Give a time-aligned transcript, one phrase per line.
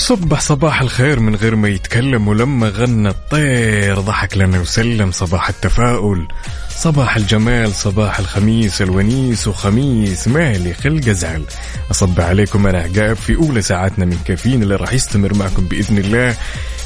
[0.00, 5.12] وصبح صباح الخير من غير ما يتكلم ولما غنى الطير ضحك لنا وسلم.
[5.12, 6.28] صباح التفاؤل
[6.68, 11.44] صباح الجمال صباح الخميس الونيس وخميس مالي خلق أزعل.
[11.90, 16.36] اصب عليكم أنا عقاب في أولى ساعاتنا من كافيين اللي راح يستمر معكم بإذن الله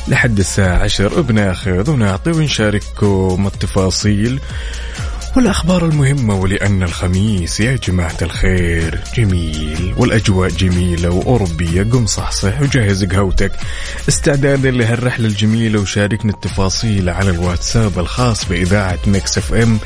[0.09, 1.21] لحد الساعة عشر.
[1.21, 4.41] بناخذ ونعطي ونشارككم التفاصيل.
[5.37, 9.01] والأخبار المهمة ولأن الخميس يا جماعة الخير.
[9.15, 9.95] جميل.
[9.97, 11.83] والأجواء جميلة وأوروبية.
[11.83, 13.53] قم صحصح وجهز قهوتك.
[14.09, 19.79] استعدادا لهالرحلة الجميلة وشاركنا التفاصيل على الواتساب الخاص بإذاعة Mix FM.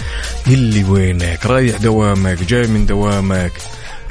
[0.47, 3.53] يلي وينك؟ رايح دوامك؟ جاي من دوامك؟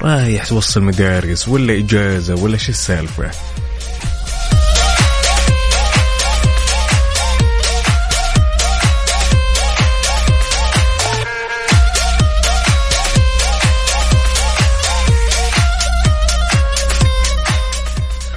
[0.02, 3.32] رايح توصل مدارس ولا إجازة ولا شو السالفة؟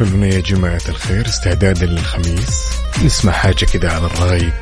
[0.01, 2.65] خلونا يا جماعة الخير استعدادا للخميس.
[3.05, 4.53] نسمع حاجة كده على الرايق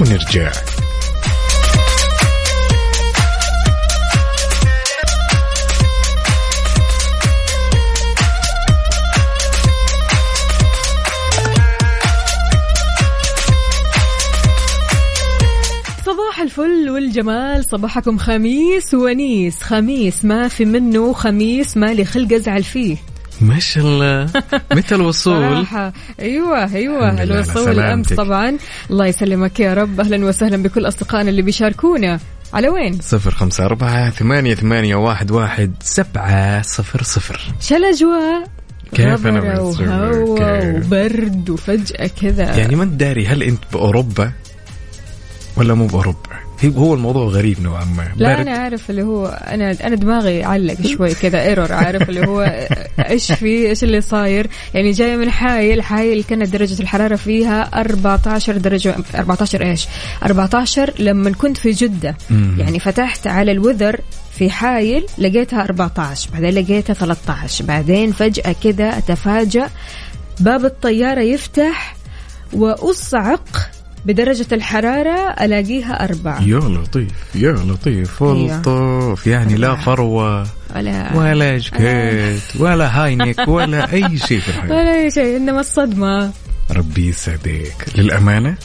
[0.00, 0.52] ونرجع.
[16.06, 19.62] صباح الفل والجمال صباحكم خميس ونيس.
[19.62, 22.96] خميس ما في منه خميس ما لي خلق أزعل فيه.
[23.40, 24.26] ما شاء الله
[24.72, 28.12] متى الوصول صراحة أيوه أيوه الوصول امس.
[28.12, 28.58] طبعا
[28.90, 32.20] الله يسلمك يا رب أهلا وسهلا بكل أصدقائنا اللي بيشاركونا
[32.54, 38.44] على وين؟ صفر خمسة أربعة ثمانية ثمانية واحد واحد سبعة صفر صفر شو الاجواء؟
[38.94, 43.60] كيف أنا غبرة بتصير؟ وهوا كيف؟ وبرد وفجأة كذا يعني ما انت داري هل أنت
[43.72, 44.32] بأوروبا
[45.56, 48.08] ولا مو بأوروبا هي- هو الموضوع غريب نوعا ما.
[48.16, 48.40] لا.
[48.42, 52.66] أنا عارف اللي هو أنا أنا دماغي علق شوي كذا ايرور عارف اللي هو
[53.10, 54.46] إيش في إيش اللي صاير.
[54.74, 59.86] يعني جاية من حايل حايل كانت درجة الحرارة فيها 14 درجة 14 إيش؟
[60.22, 62.16] 14 لما كنت في جدة.
[62.58, 64.00] يعني فتحت على الوذر
[64.38, 69.70] في حايل لقيتها 14 بعدين لقيتها 13 بعدين فجأة كذا أتفاجأ
[70.40, 71.96] باب الطيارة يفتح
[72.52, 73.70] وأصعق
[74.06, 76.42] بدرجة الحرارة ألاقيها أربعة.
[76.42, 78.22] يا لطيف يا لطيف.
[78.22, 80.46] والطف يعني لا فروة
[80.76, 84.72] ولا ولا جكيت ولا هاينك ولا أي شيء في الحياة.
[84.72, 86.32] ولا أي شيء إنما الصدمة.
[86.70, 87.86] ربي يسعدك.
[87.98, 88.56] للأمانة؟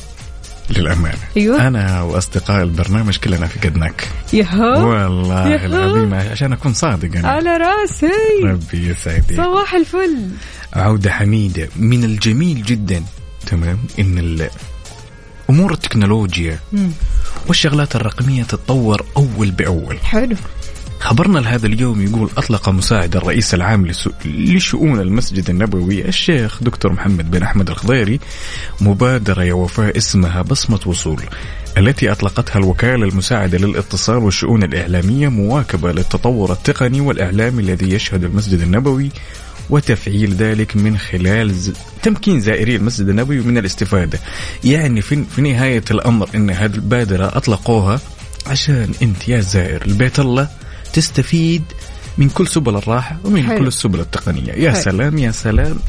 [0.70, 1.18] للأمانة.
[1.38, 1.68] أيوه.
[1.68, 4.90] أنا وأصدقاء البرنامج كلنا في قدناك يهو.
[4.90, 5.66] والله يهو.
[5.66, 7.28] العظيم عشان أكون صادق أنا.
[7.28, 8.12] على رأسي.
[8.44, 9.38] ربي يسعدك.
[9.38, 10.18] صباح الفل.
[10.74, 13.04] عودة حميدة من الجميل جدا.
[13.48, 14.18] تمام؟ إن
[15.52, 16.92] أمور التكنولوجيا مم.
[17.48, 20.36] والشغلات الرقمية تتطور أول بأول حلو
[21.00, 23.92] خبرنا لهذا اليوم يقول أطلق مساعد الرئيس العام
[24.26, 28.20] لشؤون المسجد النبوي الشيخ دكتور محمد بن أحمد الخضيري
[28.82, 31.22] مبادرة يا وفاء اسمها بصمة وصول
[31.78, 39.10] التي أطلقتها الوكالة المساعدة للاتصال والشؤون الإعلامية مواكبة للتطور التقني والإعلامي الذي يشهد المسجد النبوي
[39.72, 41.56] وتفعيل ذلك من خلال.
[42.04, 44.20] تمكين زائري المسجد النبوي من الاستفادة
[44.64, 48.00] يعني في, في نهاية الأمر أن هذه البادرة أطلقوها
[48.48, 50.50] عشان أنت يا زائر البيت الله
[50.94, 51.64] تستفيد
[52.18, 53.58] من كل سبل الراحة ومن حلو.
[53.60, 54.82] كل السبل التقنية يا حلو.
[54.82, 55.80] سلام يا سلام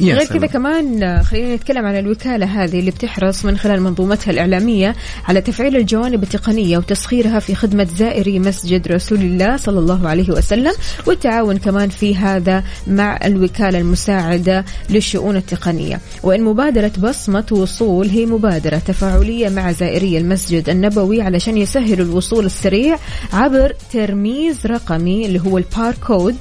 [0.00, 0.24] غير.
[0.24, 4.96] كذا كمان خلينا نتكلم عن الوكالة هذه اللي بتحرص من خلال منظومتها الإعلامية
[5.28, 10.72] على تفعيل الجوانب التقنية وتسخيرها في خدمة زائري مسجد رسول الله صلى الله عليه وسلم
[11.06, 18.78] والتعاون كمان في هذا مع الوكالة المساعدة للشؤون التقنية وإن مبادرة بصمة وصول هي مبادرة
[18.78, 22.98] تفاعلية مع زائري المسجد النبوي علشان يسهلوا الوصول السريع
[23.32, 26.36] عبر ترميز رقمي اللي هو الباركود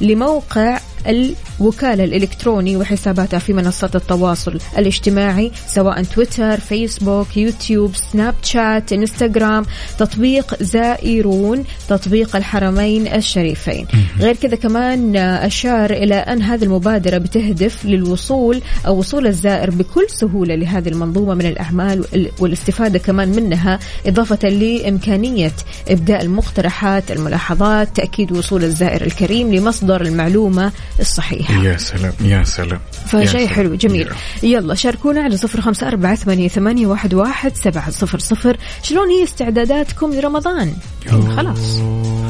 [0.00, 0.78] لموقع
[1.08, 9.64] الوكالة الإلكتروني وحساباتها في منصات التواصل الاجتماعي سواء تويتر فيسبوك يوتيوب سناب شات إنستغرام.
[9.98, 13.86] تطبيق زائرون تطبيق الحرمين الشريفين.
[14.20, 20.54] غير كذا كمان أشار إلى أن هذه المبادرة بتهدف للوصول أو وصول الزائر بكل سهولة
[20.54, 22.04] لهذه المنظومة من الأعمال
[22.40, 25.52] والاستفادة كمان منها إضافة لإمكانية
[25.88, 32.80] إبداء المقترحات الملاحظات تأكيد وصول الزائر الكريم لمصدر المعلومة الصحيحة يا سلام يا سلام.
[33.06, 33.46] فشيء.
[33.46, 34.08] حلو جميل.
[34.42, 38.56] يلا شاركونا على صفر خمسة أربعة ثمانية, ثمانية واحد, واحد سبعة صفر صفر.
[38.82, 40.72] شلون هي استعداداتكم لرمضان؟
[41.10, 41.80] خلاص.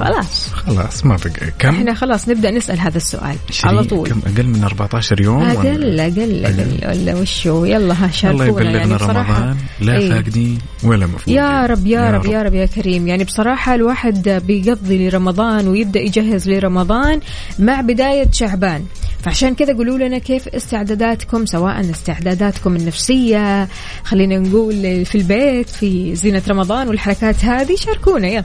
[0.01, 0.49] خلاص.
[0.53, 4.09] خلاص ما بقى كم؟ إحنا خلاص نبدأ نسأل هذا السؤال على طول.
[4.09, 6.99] كم؟ أقل من 14 يوم أقل أقل أقل.
[7.01, 9.57] ولا وشو؟ يلا ها الله شاركونا يبلغنا يعني رمضان.
[9.81, 10.11] لا إيه.
[10.11, 13.09] فاقدين ولا مفقودين يا رب يا, رب, يا رب يا كريم.
[13.09, 17.21] يعني بصراحة الواحد بيقضي لرمضان ويبدأ يجهز لرمضان
[17.59, 18.85] مع بداية شعبان.
[19.23, 23.69] فعشان كذا قولوا لنا كيف استعداداتكم سواء استعداداتكم النفسية
[24.05, 27.77] خلينا نقول في البيت في زينة رمضان والحركات هذه.
[27.77, 28.45] شاركونا يلا.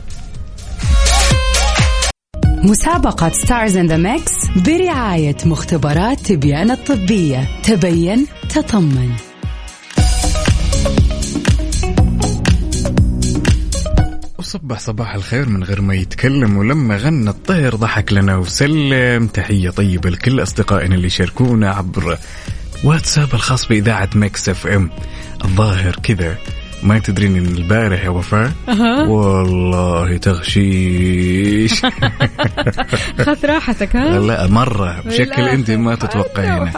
[2.63, 7.62] مسابقة Stars in the Mix برعاية مختبرات تبيان الطبية.
[7.63, 9.12] تبين تطمن.
[14.39, 19.27] وصبح صباح الخير من غير ما يتكلم ولما غنى الطير ضحك لنا وسلم.
[19.27, 22.18] تحية طيبة لكل أصدقائنا اللي شاركونا عبر
[22.83, 24.89] واتساب الخاص بإذاعة Mix FM
[25.45, 26.38] الظاهر كذا.
[26.83, 28.51] ما تدرين إن البارح يا وفاء.
[29.07, 31.81] والله تغشيش.
[33.25, 35.01] خذ راحتك ها؟ لا مرة.
[35.06, 36.71] بشكل أنت ما تتوقعينه.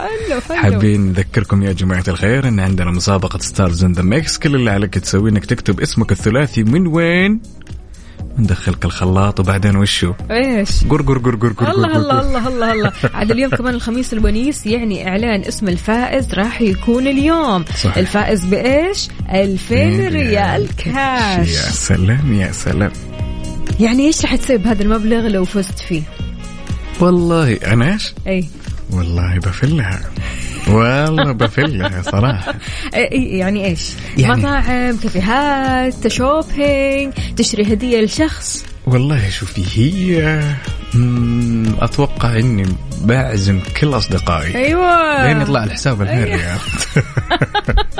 [0.50, 4.94] حابين نذكركم يا جماعة الخير إن عندنا مسابقة Stars in the Mix كل اللي عليك
[4.94, 7.40] تسويه إنك تكتب اسمك الثلاثي من وين؟
[8.38, 12.20] ندخلك الخلاط وبعدين وشو؟ إيش؟ قر قر قر قر قر الله الله.
[12.20, 12.92] الله الله الله.
[13.14, 17.64] عاد اليوم كمان الخميس الونيس يعني إعلان اسم الفائز راح يكون اليوم.
[17.64, 17.96] صحيح.
[17.96, 21.48] الفائز بإيش؟ 2000 ريال كاش.
[21.48, 22.92] يا سلام يا سلام.
[23.80, 26.02] يعني إيش راح تسوي بهذا المبلغ لو فزت فيه؟
[27.00, 28.48] والله أنا إيش؟ إي.
[28.92, 30.00] والله بفلها.
[30.68, 32.52] والله بفلها صراحة.
[32.52, 38.64] إي- إي، يعني إيش؟ يعني- مطاعم كافيهات shopping تشتري هدية لشخص.
[38.86, 40.40] والله شوفي هي
[41.80, 42.66] أتوقع إني
[43.02, 44.54] بعزم كل أصدقائي.
[44.56, 45.26] أيوه.
[45.26, 46.58] لين يطلع الحساب الهري أيوة.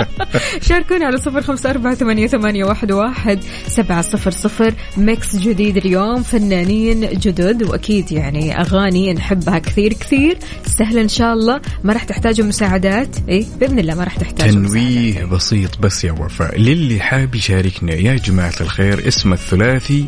[0.68, 4.74] شاركونا على صفر خمسة أربعة ثمانية, ثمانية واحد, واحد سبعة صفر صفر.
[4.96, 10.38] ميكس جديد اليوم فنانين جدد وأكيد يعني أغاني نحبها كثير كثير.
[10.78, 11.60] سهلة إن شاء الله.
[11.84, 15.28] ما راح تحتاجوا مساعدات؟ إيه بإذن الله ما راح تحتاجوا تنويه مساعدات.
[15.28, 16.60] بسيط بس يا وفاء.
[16.60, 20.06] للي حاب يشاركنا يا جماعة الخير اسم الثلاثي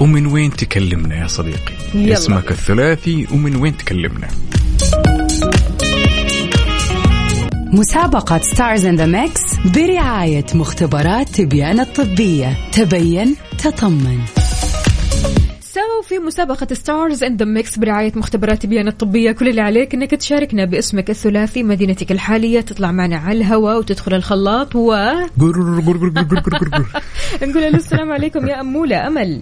[0.00, 2.12] ومن وين تكلمنا يا صديقي؟ يلا.
[2.12, 4.28] اسمك الثلاثي ومن وين تكلمنا؟
[7.78, 9.42] مسابقة Stars in the Mix
[9.74, 12.56] برعاية مختبرات بيان الطبية.
[12.72, 14.18] تبين تطمن.
[15.60, 19.32] سو في مسابقة Stars in the Mix برعاية مختبرات بيان الطبية.
[19.32, 24.76] كل اللي عليك إنك تشاركنا باسمك الثلاثي مدينتك الحالية تطلع معنا على الهواء وتدخل الخلاط
[24.76, 24.92] و
[27.42, 29.06] نقول له السلام عليكم يا أمولة.
[29.06, 29.40] أمل.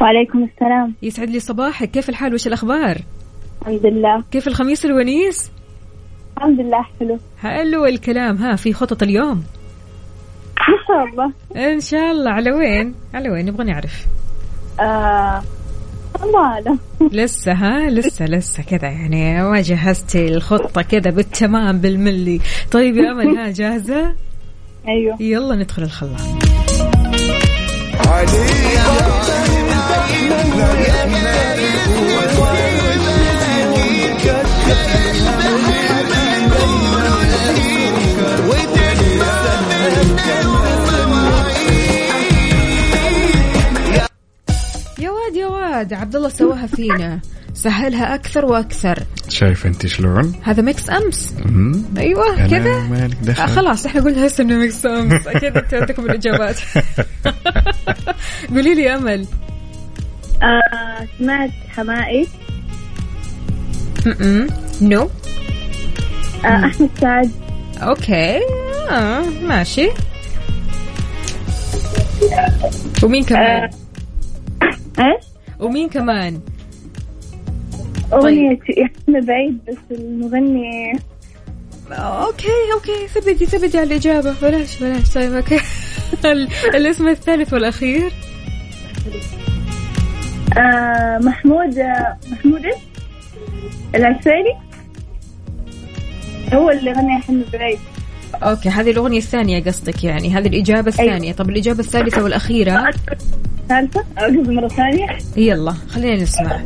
[0.00, 0.94] وعليكم السلام.
[1.02, 1.90] يسعد لي صباحك.
[1.90, 2.98] كيف الحال؟ وش الأخبار؟
[3.62, 4.24] الحمد لله.
[4.30, 5.50] كيف الخميس الونيس؟
[6.38, 7.18] الحمد لله حلو.
[7.38, 8.36] حلو الكلام.
[8.36, 9.44] ها في خطط اليوم؟
[10.68, 11.32] إن شاء الله.
[11.72, 12.30] إن شاء الله.
[12.30, 14.06] على وين؟ على وين؟ نبغى نعرف.
[14.80, 15.42] آه
[16.22, 16.78] الله
[17.12, 22.40] لسه ها؟ لسه لسه كذا يعني ما جهزتي الخطة كذا بالتمام بالملي.
[22.70, 24.14] طيب يا أمل ها جاهزة؟
[24.88, 25.22] أيوه.
[25.22, 26.20] يلا ندخل الخلاط.
[45.78, 47.20] واد عبد الله سواها فينا.
[47.54, 49.02] سهلها أكثر وأكثر.
[49.28, 51.34] شايف أنت شلون؟ هذا ميكس أمس.
[51.44, 51.84] مم.
[51.98, 53.06] أيوه كذا.
[53.38, 55.26] آه خلاص إحنا قلنا هسه إنه ميكس أمس.
[55.26, 56.60] أكيد أنت عندكم الإجابات.
[58.54, 59.26] قولي لي أمل.
[60.42, 62.28] آه سمعت حمائي.
[64.06, 64.46] م-م.
[64.82, 65.10] نو.
[66.44, 67.30] آه أحمد سعد.
[67.82, 68.40] أوكي.
[68.90, 69.90] آه ماشي.
[73.02, 73.70] ومين كمان؟
[74.98, 75.31] إيش؟
[75.62, 76.40] ومين كمان؟
[78.12, 80.92] أغنية إحنا بعيد بس المغني
[81.92, 84.34] okay okay ثبتي ثبتي على الإجابة.
[84.42, 85.14] بلاش بلاش.
[85.14, 85.60] طيب okay.
[86.32, 88.10] ال- الاسم الثالث والأخير؟
[90.58, 92.74] آه محمود آه محمود إيش؟
[93.94, 94.54] العسيري
[96.54, 97.78] هو اللي غنى حنا بعيد.
[98.42, 100.30] okay هذه الأغنية الثانية قصدك يعني.
[100.30, 101.32] هذه الإجابة الثانية.
[101.32, 102.90] طب الإجابة الثالثة والأخيرة؟
[103.72, 105.06] ثالثة أجوز مرة ثانية.
[105.36, 106.60] يلا خلينا نسمع.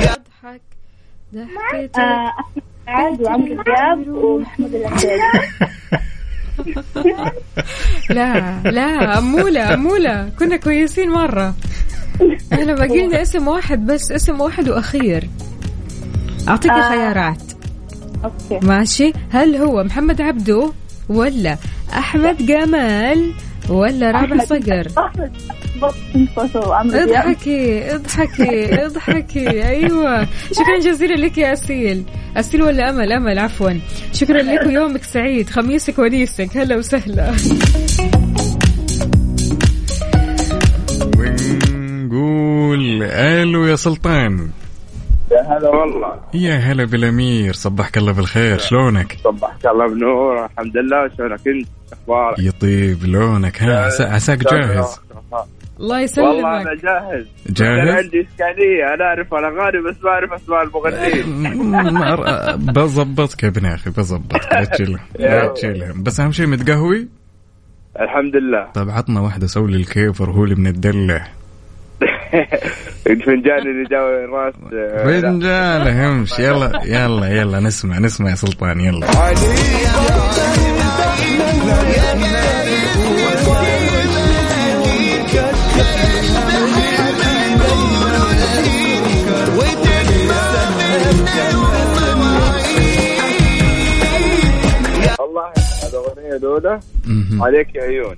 [0.00, 0.60] ضحك
[1.34, 5.20] ضحكتك آه، أحمد سعد وعمرو دياب ومحمد العسيري
[8.10, 11.54] لا لا أمولة أمولة كنا كويسين مرة.
[12.52, 15.28] إحنا باقي لنا اسم واحد بس اسم واحد وأخير.
[16.48, 16.88] أعطيك آه.
[16.90, 17.42] خيارات.
[18.24, 18.66] أوكي.
[18.66, 19.12] ماشي.
[19.30, 20.72] هل هو محمد عبدو
[21.08, 21.56] ولا
[21.92, 23.32] أحمد جمال
[23.68, 24.44] ولا رابع.
[24.44, 25.32] صقر؟ أحمد
[26.94, 29.48] اضحكي اضحكي اضحكي.
[29.68, 30.24] أيوه.
[30.52, 32.04] شكرا جزيلا لك يا أسيل.
[32.36, 33.70] أسيل ولا أمل؟ أمل عفوا.
[34.12, 35.50] شكرا لك ويومك سعيد.
[35.50, 36.56] خميسك ونيسك.
[36.56, 37.32] هلا وسهلا.
[41.70, 44.50] ونقول ألو يا سلطان.
[45.32, 46.20] يا هلا والله.
[46.34, 47.52] يا هلا بالأمير.
[47.54, 48.58] صبحك الله بالخير.
[48.58, 50.44] شلونك؟ صبحك الله بنور.
[50.44, 51.10] الحمد لله.
[51.18, 53.62] شلونك أنت؟ أخبارك؟ يطيب لونك.
[53.62, 54.86] ها عسا- عساك جاهز؟
[55.80, 57.26] الله والله أنا يسلمك جاهز؟
[57.60, 62.66] أنا جاهز عندي اشكاليه أنا أعرف الأغاني بس ما أعرف أسماء المغنيين.
[62.74, 67.08] بظبطك يا ابن أخي بزبطك رجلهم رجلهم بس أهم شيء متقهوي؟
[68.00, 68.66] الحمد لله.
[68.74, 71.26] طب عطنا واحدة سوي لي الكيفر هو اللي بندلع
[73.06, 75.20] الفنجان اللي جاوي الراس آه، لا.
[75.20, 76.38] فنجان همش.
[76.38, 79.06] يلا يلا يلا نسمع نسمع يا سلطان يلا.
[97.06, 97.42] مهم.
[97.42, 98.16] عليك يا عيون.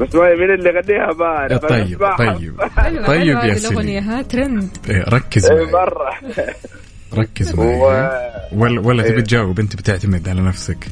[0.00, 1.64] بس ما مين اللي غنيها ما أعرف.
[1.64, 1.98] طيب.
[2.18, 2.60] طيب.
[2.76, 3.68] حلوة طيب حلوة يا سيدي.
[3.68, 4.68] الأغنية ها ترند.
[4.90, 5.72] إيه، ركز اي معي.
[5.72, 6.10] مرة.
[7.14, 8.08] ركز و- معي.
[8.52, 9.20] ولا ولا تبي إيه.
[9.20, 10.86] تجاوب أنت بتعتمد على نفسك.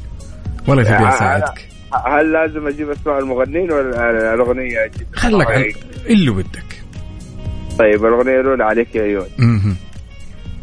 [0.67, 1.65] ولا تبي أساعدك.
[2.07, 5.73] هل لازم أجيب أسماء المغنيين ولا الأغنية أجيب؟ خلك؟ على
[6.09, 6.81] اللي ودك.
[7.79, 9.27] طيب الأغنية الأولى عليك يا عيون.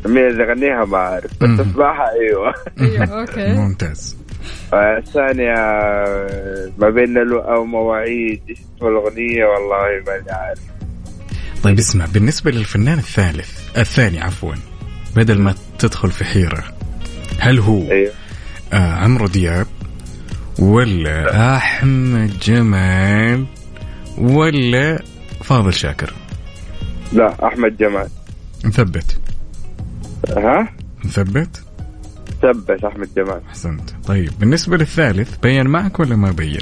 [0.07, 1.31] مين اللي غنيها ما أعرف.
[1.45, 1.61] بس.
[1.61, 2.55] أسمعها أيوه.
[2.81, 3.53] أيوه أوكي.
[3.53, 4.17] ممتاز.
[4.75, 5.55] الثانية
[6.79, 10.61] ما بين لؤى ومواعيد إيش اسم الأغنية؟ والله ماني عارف
[11.63, 14.55] طيب اسمع بالنسبة للفنان الثالث الثاني عفوا
[15.17, 16.65] بدل ما تدخل في حيرة
[17.39, 18.13] هل هو أيوه.
[18.73, 19.67] آه عمرو دياب
[20.59, 23.47] ولا أحمد جمال
[24.19, 25.03] ولا
[25.45, 26.13] فاضل شاكر؟
[27.13, 28.09] لا أحمد جمال.
[28.65, 29.19] مثبت.
[30.37, 30.69] ها؟
[31.05, 31.66] مثبت؟
[32.43, 33.91] ثبت أحمد جمال أحسنت.
[34.07, 36.61] طيب بالنسبة للثالث بين معك ولا ما بين؟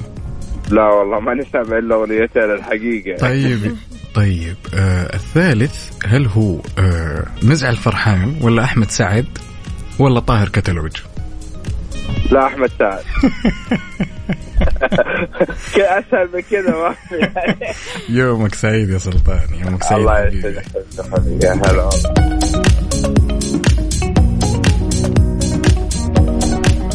[0.70, 3.16] لا والله ماني سامع إلا أغنيتين الحقيقة.
[3.18, 3.76] طيب
[4.14, 9.26] طيب آه الثالث هل هو آه مزعل فرحان ولا أحمد سعد
[9.98, 10.92] ولا طاهر كتلوج؟
[12.30, 13.02] لا أحمد سعد.
[15.76, 17.28] أسهل من كذا ما في.
[18.08, 20.26] يومك سعيد يا سلطان يومك سعيد الله.
[20.28, 21.44] يسعدك.
[21.44, 21.90] يا هلا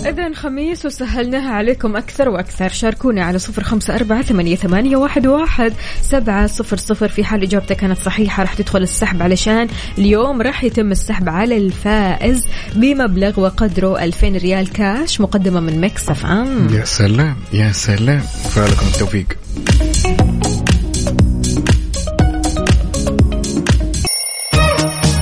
[0.05, 2.69] إذا خميس وسهلناها عليكم أكثر وأكثر.
[2.69, 7.75] شاركونا على صفر خمسة أربعة ثمانية, ثمانية واحد, واحد سبعة صفر صفر في حال إجابتك
[7.75, 8.43] كانت صحيحة.
[8.43, 15.21] راح تدخل السحب علشان اليوم راح يتم السحب على الفائز بمبلغ وقدره 2000 ريال كاش
[15.21, 16.67] مقدمة من Mix FM.
[16.73, 18.21] يا سلام يا سلام.
[18.49, 19.27] فالكم التوفيق.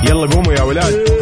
[0.03, 1.17] يلا قوموا يا ولاد.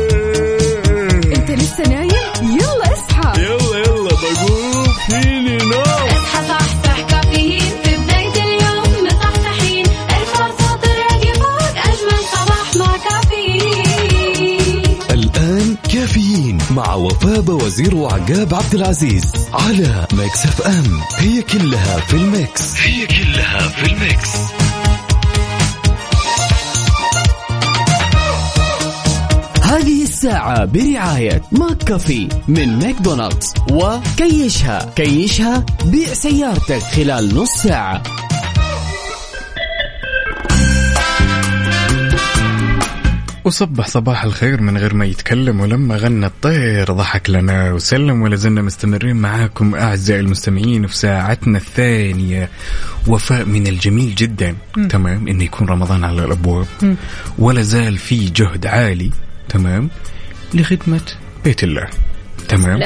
[16.72, 21.02] مع وفاء وزير وعقاب عبد العزيز على Mix FM.
[21.18, 22.76] هي كلها في ال Mix.
[22.82, 24.30] هي كلها في ال Mix.
[29.64, 33.54] هذه الساعة برعاية McCafé من ماكدونالدز.
[33.72, 38.04] وكيشها كيشها بيع سيارتك خلال نص ساعة.
[43.46, 48.62] وصبح صباح الخير من غير ما يتكلم ولما غنى الطير ضحك لنا وسلم ولا زلنا
[48.62, 52.50] مستمرين معاكم أعزائي المستمعين في ساعتنا الثانية.
[53.08, 54.56] وفاء من الجميل جدا.
[54.90, 56.66] تمام؟ إنه يكون رمضان على الأبواب.
[57.40, 59.12] ولا زال في جهد عالي.
[59.50, 59.90] تمام؟
[60.54, 61.02] لخدمة
[61.44, 61.88] بيت الله.
[62.48, 62.80] تمام.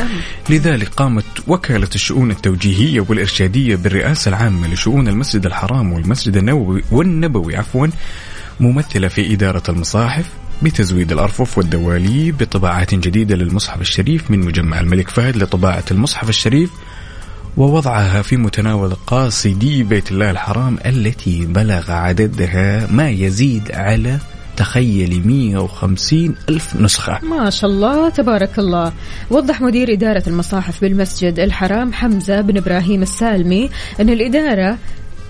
[0.49, 7.87] لذلك قامت وكالة الشؤون التوجيهية والإرشادية بالرئاسة العامة لشؤون المسجد الحرام والمسجد النووي والنبوي عفوا
[8.59, 10.25] ممثلة في إدارة المصاحف.
[10.63, 16.69] بتزويد الأرفف والدواليب بطباعات جديدة للمصحف الشريف من مجمع الملك فهد لطباعة المصحف الشريف
[17.57, 24.19] ووضعها في متناول قاصدي بيت الله الحرام التي بلغ عددها ما يزيد على
[24.57, 27.19] تخيلي 150 ألف نسخة.
[27.23, 28.93] ما شاء الله تبارك الله.
[29.31, 34.77] وضح مدير إدارة المصاحف بالمسجد الحرام حمزة بن إبراهيم السالمي أن الإدارة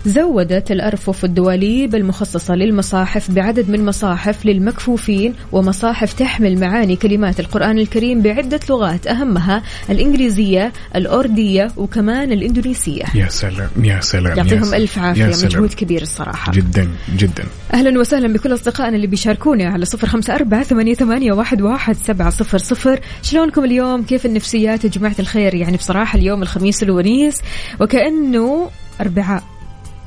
[0.09, 8.21] زودت الأرفف والدواليب المخصصة للمصاحف بعدد من مصاحف للمكفوفين ومصاحف تحمل معاني كلمات القرآن الكريم
[8.21, 13.03] بعدة لغات أهمها الإنجليزية الأردية وكمان الإندونيسية.
[13.15, 14.73] يا سلام يا سلام يعطيهم.
[14.73, 15.25] ألف عافية.
[15.25, 16.51] مجهود كبير الصراحة.
[16.51, 17.43] جدا جدا.
[17.73, 22.57] أهلا وسهلا بكل أصدقائنا اللي بيشاركونا على صفر أربعة ثمانية, ثمانية واحد, واحد سبعة صفر
[22.57, 22.99] صفر.
[23.21, 27.41] شلونكم اليوم؟ كيف النفسيات؟ يا جماعة الخير يعني بصراحة اليوم الخميس الونيس
[27.79, 28.69] وكأنه
[29.01, 29.58] أربعاء.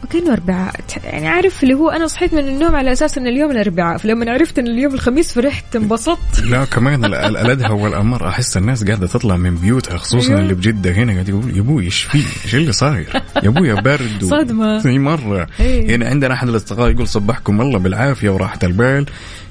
[0.05, 3.97] وكانه اربعاء يعني عارف اللي هو أنا صحيت من النوم على أساس إن اليوم الأربعاء
[3.99, 8.85] فلما عرفت إن اليوم الخميس فرحت انبسطت لا كمان ال- ال- الأدهى والأمر أحس الناس
[8.85, 10.41] قاعدة تطلع من بيوتها خصوصا أيوه.
[10.41, 14.23] اللي بجدة هنا قاعد يقول يا أبوي إيش في؟ إيش اللي صاير؟ يا أبوي برد
[14.23, 14.87] و- صدمة.
[14.87, 15.97] اي مرة إيه.
[15.97, 19.07] هنا عندنا أحد الأصدقاء يقول صبحكم الله بالعافية وراحة البال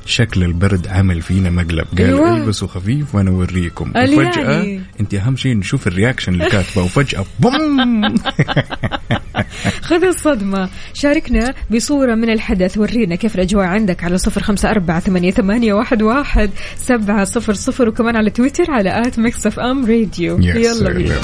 [0.05, 2.37] شكل البرد عمل فينا مقلب قال أيوه.
[2.37, 4.81] البسوا خفيف وأنا أوريكم وفجأة يعني.
[4.99, 8.15] أنت أهم شيء نشوف ال reaction اللي كاتبه وفجأة بوم
[9.89, 10.69] خذ الصدمة.
[10.93, 12.77] شاركنا بصورة من الحدث.
[12.77, 17.89] ورينا كيف الأجواء عندك على صفر خمسة أربعة ثمانية, ثمانية واحد, واحد سبعة صفر صفر
[17.89, 20.39] وكمان على تويتر على at Mix FM Radio.
[20.39, 21.15] يلا بينا.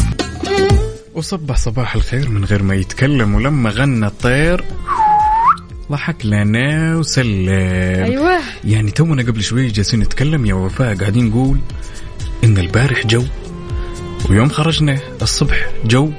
[1.14, 4.64] وصبح صباح الخير من غير ما يتكلم ولما غنى الطير
[5.92, 8.04] ضحك لنا وسلم.
[8.04, 8.40] أيوة.
[8.64, 11.58] يعني تونا قبل شوي جالسين نتكلم يا وفاء قاعدين نقول
[12.44, 13.24] إن البارح جو
[14.30, 16.12] ويوم خرجنا الصبح جو.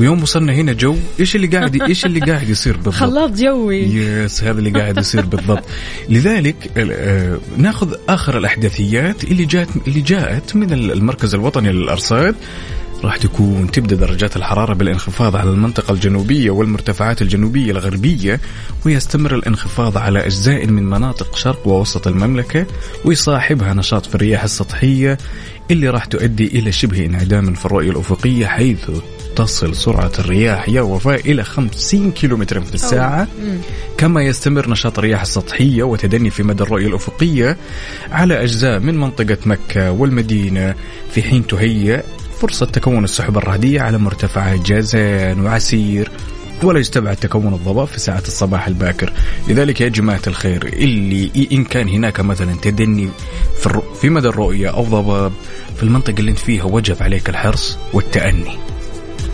[0.00, 3.82] ويوم وصلنا هنا جو إيش اللي قاعد إيش اللي قاعد يصير بالضبط؟ خلاط جوي.
[3.82, 5.64] yes هذا اللي قاعد يصير بالضبط.
[6.08, 12.34] لذلك آه، ناخذ آخر الأحداثيات اللي جاءت اللي جاءت من المركز الوطني للأرصاد.
[13.04, 18.40] راح تكون تبدأ درجات الحرارة بالانخفاض على المنطقة الجنوبية والمرتفعات الجنوبية الغربية
[18.86, 22.66] ويستمر الانخفاض على أجزاء من مناطق شرق ووسط المملكة
[23.04, 25.18] ويصاحبها نشاط في الرياح السطحية
[25.70, 28.90] اللي راح تؤدي إلى شبه انعدام في الرؤية الأفقية حيث
[29.36, 33.28] تصل سرعة الرياح يا وفاء إلى 50 كيلومتر في الساعة.
[33.98, 37.56] كما يستمر نشاط الرياح السطحية وتدني في مدى الرؤية الأفقية
[38.12, 40.74] على أجزاء من منطقة مكة والمدينة
[41.10, 42.02] في حين تهيأ
[42.40, 46.10] فرصة تكون السحب الرعدية على مرتفعات جازان وعسير
[46.62, 49.12] ولا يستبعد تكون الضباب في ساعة الصباح الباكر.
[49.48, 53.08] لذلك يا جماعة الخير اللي إن كان هناك مثلا تدني
[53.58, 53.82] في, الرو...
[54.00, 55.32] في مدى الرؤية أو ضباب
[55.76, 58.58] في المنطقة اللي أنت فيها وجب عليك الحرص والتأني.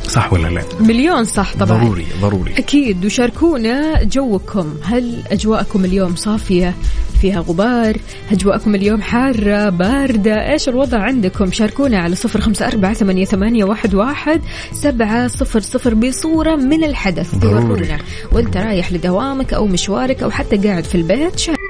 [0.09, 1.79] صح ولا لا؟ مليون صح طبعا.
[1.79, 2.53] ضروري ضروري.
[2.59, 4.75] أكيد وشاركونا جوكم.
[4.83, 6.75] هل أجواءكم اليوم صافية؟
[7.23, 7.97] فيها غبار.
[8.33, 10.53] أجواءكم اليوم حارة باردة.
[10.53, 14.41] إيش الوضع عندكم؟ شاركونا على صفر خمسة أربعة ثمانية, ثمانية واحد, واحد
[14.73, 17.35] سبعة صفر صفر بصورة من الحدث.
[17.35, 17.99] ضروري.
[18.33, 21.62] وأنت رايح لدوامك أو مشوارك أو حتى قاعد في البيت شارك.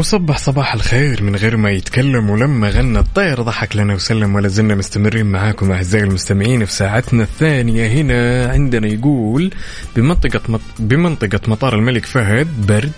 [0.00, 4.74] وصبح صباح الخير من غير ما يتكلم ولما غنى الطير ضحك لنا وسلم ولا زلنا
[4.74, 8.52] مستمرين معاكم أعزائي المستمعين في ساعتنا الثانية هنا.
[8.52, 9.54] عندنا يقول
[9.96, 10.60] بمنطقة مط...
[10.78, 12.92] بمنطقة مطار الملك فهد برد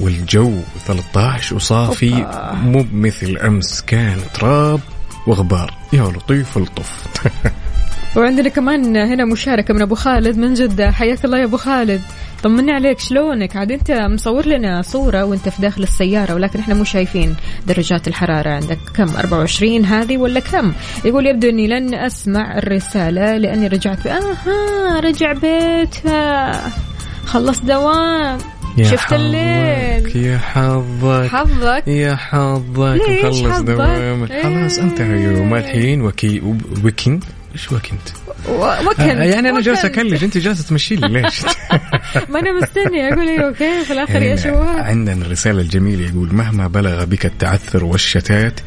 [0.00, 0.52] والجو
[0.86, 2.26] 13 وصافي.
[2.52, 4.80] مو بمثل أمس كان تراب
[5.26, 5.74] وغبار.
[5.92, 7.04] يا لطيف لطف
[8.16, 10.90] وعندنا كمان هنا مشاركة من أبو خالد من جدة.
[10.90, 12.00] حياك الله يا أبو خالد.
[12.42, 16.84] طمني عليك شلونك؟ عاد أنت مصور لنا صورة وأنت في داخل السيارة ولكن إحنا مو
[16.84, 17.34] شايفين
[17.66, 18.50] درجات الحرارة.
[18.50, 20.72] عندك كم؟ 24 هذه ولا كم؟
[21.04, 24.06] يقول يبدو إني لن أسمع الرسالة لأني رجعت ب...
[24.06, 26.52] آها رجع بيتها.
[27.26, 28.38] خلص دوام.
[28.78, 30.16] يا شفت حظك الليل.
[30.16, 31.88] يا حظك حظك.
[31.88, 33.00] يا حظك.
[33.08, 34.32] ليش حظك؟ دوامك.
[34.42, 36.42] خلاص انتهى يوم الحين وكي
[36.84, 37.24] ويكند
[37.54, 38.08] إيش بك انت؟
[38.48, 39.84] و- وكل يعني أنا جالس.
[39.84, 41.40] اكلج أنت جالسة تمشي لي ليش؟
[42.30, 46.34] ما أنا مستني أقول أيوه أوكي في الآخر يا هنا شباب عندنا الرسالة الجميلة يقول
[46.34, 48.60] مهما بلغ بك التعثر والشتات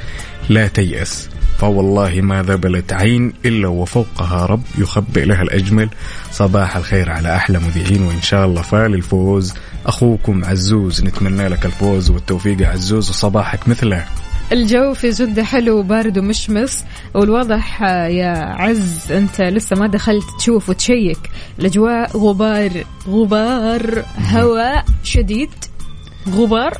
[0.49, 5.89] لا تيأس فوالله ما ذبلت عين إلا وفوقها رب يخبئ لها الأجمل
[6.31, 9.53] صباح الخير على أحلى مذيعين وإن شاء الله فال الفوز
[9.85, 14.05] أخوكم عزوز نتمنى لك الفوز والتوفيق يا عزوز وصباحك مثله
[14.51, 16.83] الجو في جدة حلو وبارد ومشمس.
[17.13, 21.19] والواضح آه، يا عز أنت لسه ما دخلت تشوف وتشيك.
[21.59, 25.49] الأجواء غبار غبار هواء شديد
[26.29, 26.77] غبار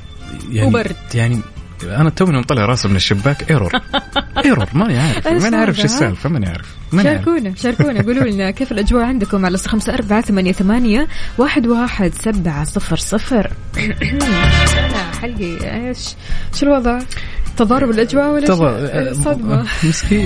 [0.51, 0.95] يعني وبرد.
[1.13, 1.41] يعني
[1.83, 3.71] أنا توني مطلع راسي من الشباك error.
[4.45, 5.27] error ماني عارف.
[5.27, 9.57] ماني عارف شو؟ السالفة ماني عارف ماني شاركونا شاركونا قولوا لنا كيف الأجواء عندكم على
[9.57, 13.51] خمسة أربعة ثمانية, ثمانية واحد, واحد سبعة صفر صفر.
[13.77, 16.15] أنا حلقي إيش؟
[16.55, 16.99] شو الوضع؟
[17.57, 19.65] تضارب الأجواء ولا طبعا شو؟ صدمة.
[19.83, 20.25] مسكين.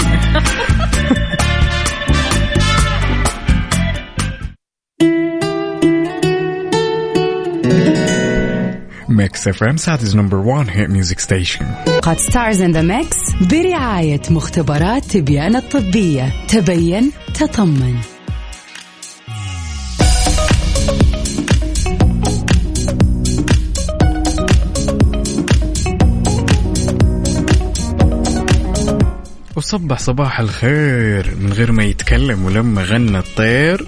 [9.09, 11.65] ميكس اف ام Saudi's number 1 hit music station
[12.01, 13.17] قد stars in the mix
[13.51, 16.33] برعاية مختبرات تبيان الطبية.
[16.47, 17.95] تبين تطمن.
[29.61, 33.87] وصبح صباح الخير من غير ما يتكلم ولما غنى الطير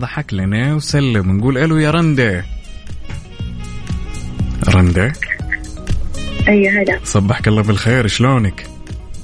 [0.00, 2.44] ضحك لنا وسلم نقول ألو يا رندا.
[4.68, 5.12] رندا؟
[6.48, 7.00] أي هلا.
[7.04, 8.66] صبحك الله بالخير شلونك؟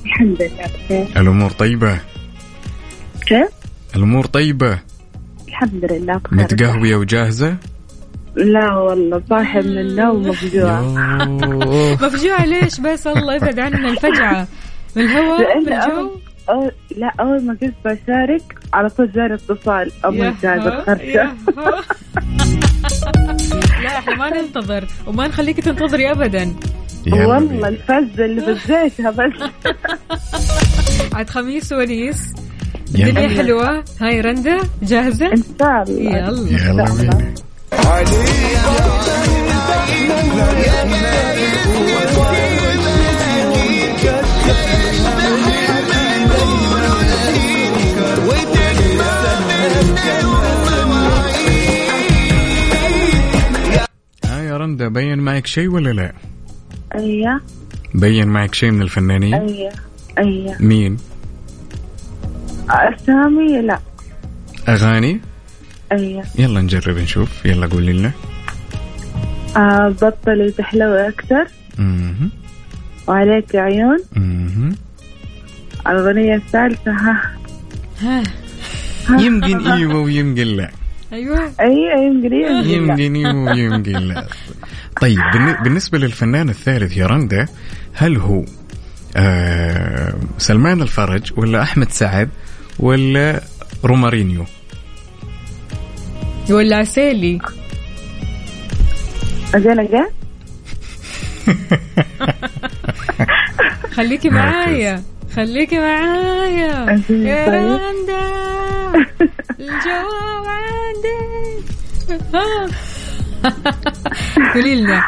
[0.05, 1.21] الحمد لله بخير.
[1.21, 2.01] الأمور طيبة؟
[3.27, 3.49] كيف؟
[3.97, 4.79] الأمور طيبة؟
[5.49, 6.39] الحمد لله بخير.
[6.39, 7.57] متقهوية وجاهزة؟
[8.37, 10.81] لا والله صاحي من النوم مفجوع.
[10.81, 11.93] يوه.
[12.07, 14.49] مفجوعة ليش بس؟ الله يبعد عنا الفجعة.
[14.97, 16.11] من الهواء من الجو؟
[16.51, 19.93] أول لا أول ما قلت بشارك على طول جاني اتصال.
[20.87, 21.83] خرشة يا ها.
[23.83, 26.55] لا إحنا ما ننتظر وما نخليك تنتظري ابدا.
[27.07, 27.69] يلا والله.
[27.69, 29.33] الفزة اللي فزيتها بس
[31.15, 32.33] عاد خميس ونيس.
[32.95, 33.85] الدنيا حلوة.
[34.01, 36.01] هاي رندا جاهزة؟ إن شاء الله.
[36.03, 36.51] يلا.
[36.51, 37.35] يلا بينا
[54.67, 56.13] رندا بين معك شيء ولا لا؟
[56.95, 57.41] أيوة.
[57.95, 59.73] بين معك شيء من الفنانين؟ أيوة.
[60.19, 60.57] أيوة.
[60.61, 60.97] مين؟
[62.71, 63.79] أسامي؟ لا.
[64.69, 65.21] أغاني؟
[65.93, 66.25] أيوة.
[66.39, 67.47] يلا نجرب نشوف.
[67.47, 68.13] يلا قولي لنا.
[69.57, 71.47] آه بطلي تحلوي أكثر.
[71.79, 72.31] مهم.
[73.07, 73.99] وعليك عيون.
[74.17, 74.77] مهم.
[75.87, 77.23] الأغنية الثالثة ها.
[78.01, 78.23] ها.
[79.21, 80.71] يمكن إيوه ويمكن لا.
[81.13, 81.53] أيوه.
[81.61, 83.59] أيوة يمكن يمكن.
[83.59, 84.27] يمكن لا.
[85.01, 87.47] طيب بالن- بالنسبة للفنان الثالث يا رندا
[87.95, 88.45] هل هو
[89.17, 92.29] آه سلمان الفرج ولا أحمد سعد
[92.79, 93.41] ولا
[93.85, 94.45] رومارينيو؟
[96.51, 97.39] ولا عسيلي
[99.55, 100.07] أجل أجل
[103.95, 104.31] خليكي.
[104.31, 105.03] معايا.
[105.37, 107.01] خليكي معايا.
[107.11, 107.49] يا.
[107.49, 108.76] رندا
[109.61, 111.67] الجواب عندي.
[114.55, 115.03] قولي لنا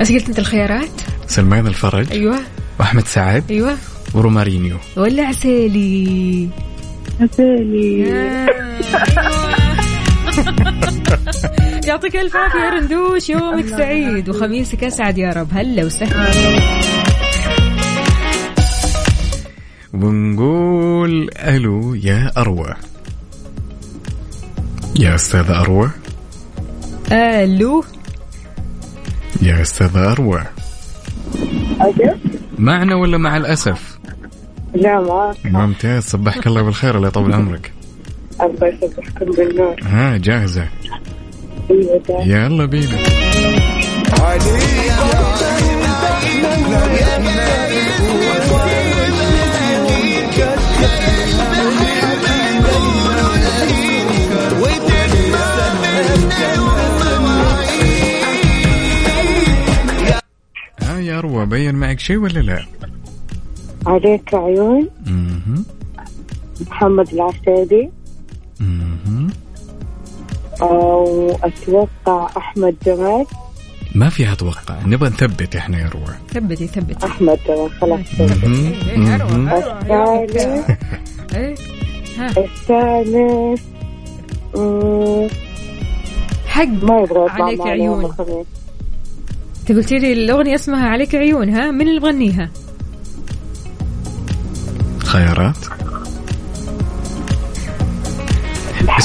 [0.00, 0.90] إيش قلت أنت الخيارات؟
[1.26, 2.38] سلمان الفرج أيوه
[2.80, 3.76] وأحمد سعد أيوه
[4.14, 6.48] ورومارينيو ولا عسيلي
[7.40, 8.44] أيوة.
[11.86, 16.30] يعطيك ألف عافية يا رندوش يومك سعيد وخميسك أسعد يا رب هلا وسهلا
[19.94, 22.74] ونقول ألو يا أروى.
[25.00, 25.90] يا أستاذة أروى.
[27.12, 27.84] ألو.
[29.42, 30.44] يا أستاذة أروى.
[31.80, 32.18] أجل
[32.58, 33.98] معنا ولا مع الأسف؟
[34.74, 36.02] لا معاك ممتاز.
[36.02, 37.72] صبحك الله بالخير الله يطول عمرك.
[38.40, 39.74] الله يصبحكم بالنور.
[39.82, 40.68] ها جاهزة.
[41.70, 42.30] أيوة جاي.
[42.30, 42.98] يلا بينا.
[60.82, 62.64] ها يا أروى بين معك شيء ولا لا؟
[63.86, 65.64] عليك عيون مهم.
[66.70, 67.90] محمد العسيدي
[68.60, 69.30] مهم.
[70.60, 73.26] وأتوقع أحمد جمال
[73.94, 77.06] ما فيها أتوقع نبغى نثبت إحنا يا روى ثبتي ثبتي.
[77.06, 78.00] أحمد جمال خلاص.
[78.20, 80.36] الثالث
[81.34, 81.54] إيه.
[84.56, 85.28] مم،
[86.46, 86.66] حق.
[86.68, 88.04] ما يبغى عليك عيون.
[89.60, 92.50] انت قلتي لي الأغنية اسمها عليك عيون ها؟ من اللي مغنيها
[94.98, 95.56] خيارات؟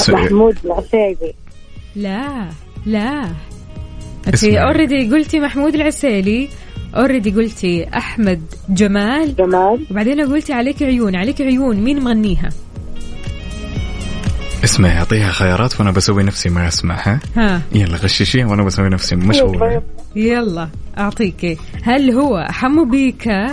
[0.08, 1.34] محمود العسيبي.
[1.96, 2.48] لا
[2.86, 3.28] لا.
[4.34, 4.44] انت.
[4.44, 6.48] already قلتي محمود العسيلي.
[6.96, 9.36] already قلتي أحمد جمال.
[9.36, 9.86] جمال.
[9.90, 11.16] وبعدين قلتي عليك عيون.
[11.16, 11.76] عليك عيون.
[11.76, 12.48] مين مغنيها؟
[14.64, 19.80] اسمعي اعطيها خيارات وأنا بسوي نفسي ما اسمعها ها؟ يلا غششيها وأنا بسوي نفسي مشغول
[20.16, 20.68] يلا.
[20.98, 23.52] اعطيكي هل هو حمو بيكا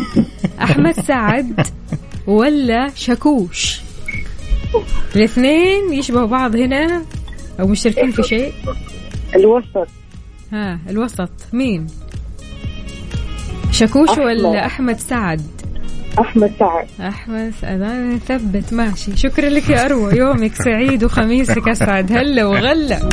[0.62, 1.66] أحمد سعد
[2.26, 3.80] ولا شاكوش؟
[5.16, 7.02] الاثنين يشبهوا بعض هنا
[7.60, 8.52] أو مشتركين في شيء؟
[9.36, 9.88] الوسط.
[10.52, 11.30] ها الوسط.
[11.52, 11.86] مين؟
[13.70, 14.24] شاكوش أحمد.
[14.24, 15.42] ولا أحمد سعد؟
[16.20, 16.86] أحمد سعد.
[17.00, 18.20] أحمد سعد.
[18.28, 19.16] ثبت ماشي.
[19.16, 20.14] شكرا لك يا أروى.
[20.14, 22.12] يومك سعيد وخميسك أسعد.
[22.12, 23.08] هلا وغلا.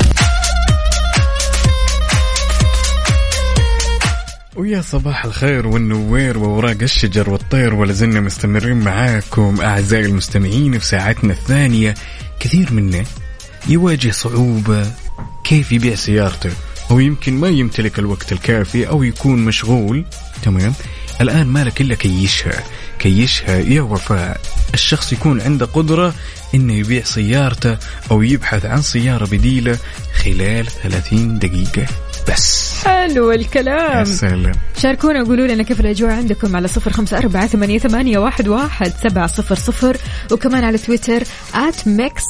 [4.56, 9.62] ويا صباح الخير والنوير ووراق الشجر والطير ولا زلنا مستمرين معاكم.
[9.62, 11.94] أعزائي المستمعين في ساعتنا الثانية
[12.40, 13.04] كثير منا
[13.68, 14.92] يواجه صعوبة
[15.44, 16.52] كيف يبيع سيارته.
[16.92, 20.06] أو يمكن ما يمتلك الوقت الكافي أو يكون مشغول.
[20.44, 20.74] تمام؟
[21.22, 22.64] الآن مالك إلا كيشها
[23.00, 24.42] كيشها يا وفاء.
[24.74, 26.14] الشخص يكون عنده قدرة
[26.56, 27.78] إنه يبيع سيارته
[28.12, 29.78] أو يبحث عن سيارة بديلة
[30.24, 31.86] خلال 30 دقيقة
[32.30, 32.74] بس.
[32.86, 34.52] حلو يا الكلام سلام.
[34.82, 39.28] شاركونا وقولوا لنا كيف الأجواء عندكم على صفر خمسة أربعة ثمانية, ثمانية واحد, واحد سبعة
[39.28, 39.98] صفر صفر
[40.32, 41.24] وكمان على تويتر
[41.54, 42.24] at ميكس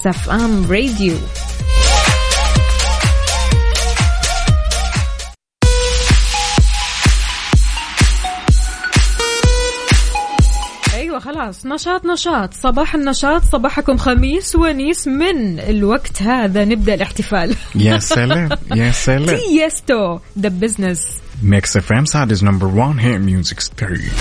[11.38, 12.54] خلاص نشاط نشاط.
[12.54, 16.66] صباح النشاط صباحكم خميس ونيس من الوقت هذا.
[16.66, 17.56] نبدأ الاحتفال.
[17.76, 19.38] يا سلام يا سلام.
[19.38, 21.02] Tiësto The Business
[21.44, 24.12] ميكس اف ام Saudi's number one hit music station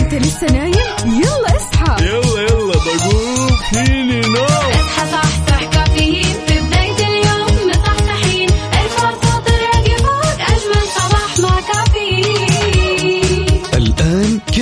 [0.00, 0.72] انت لسه نايم؟
[1.22, 1.41] يلا.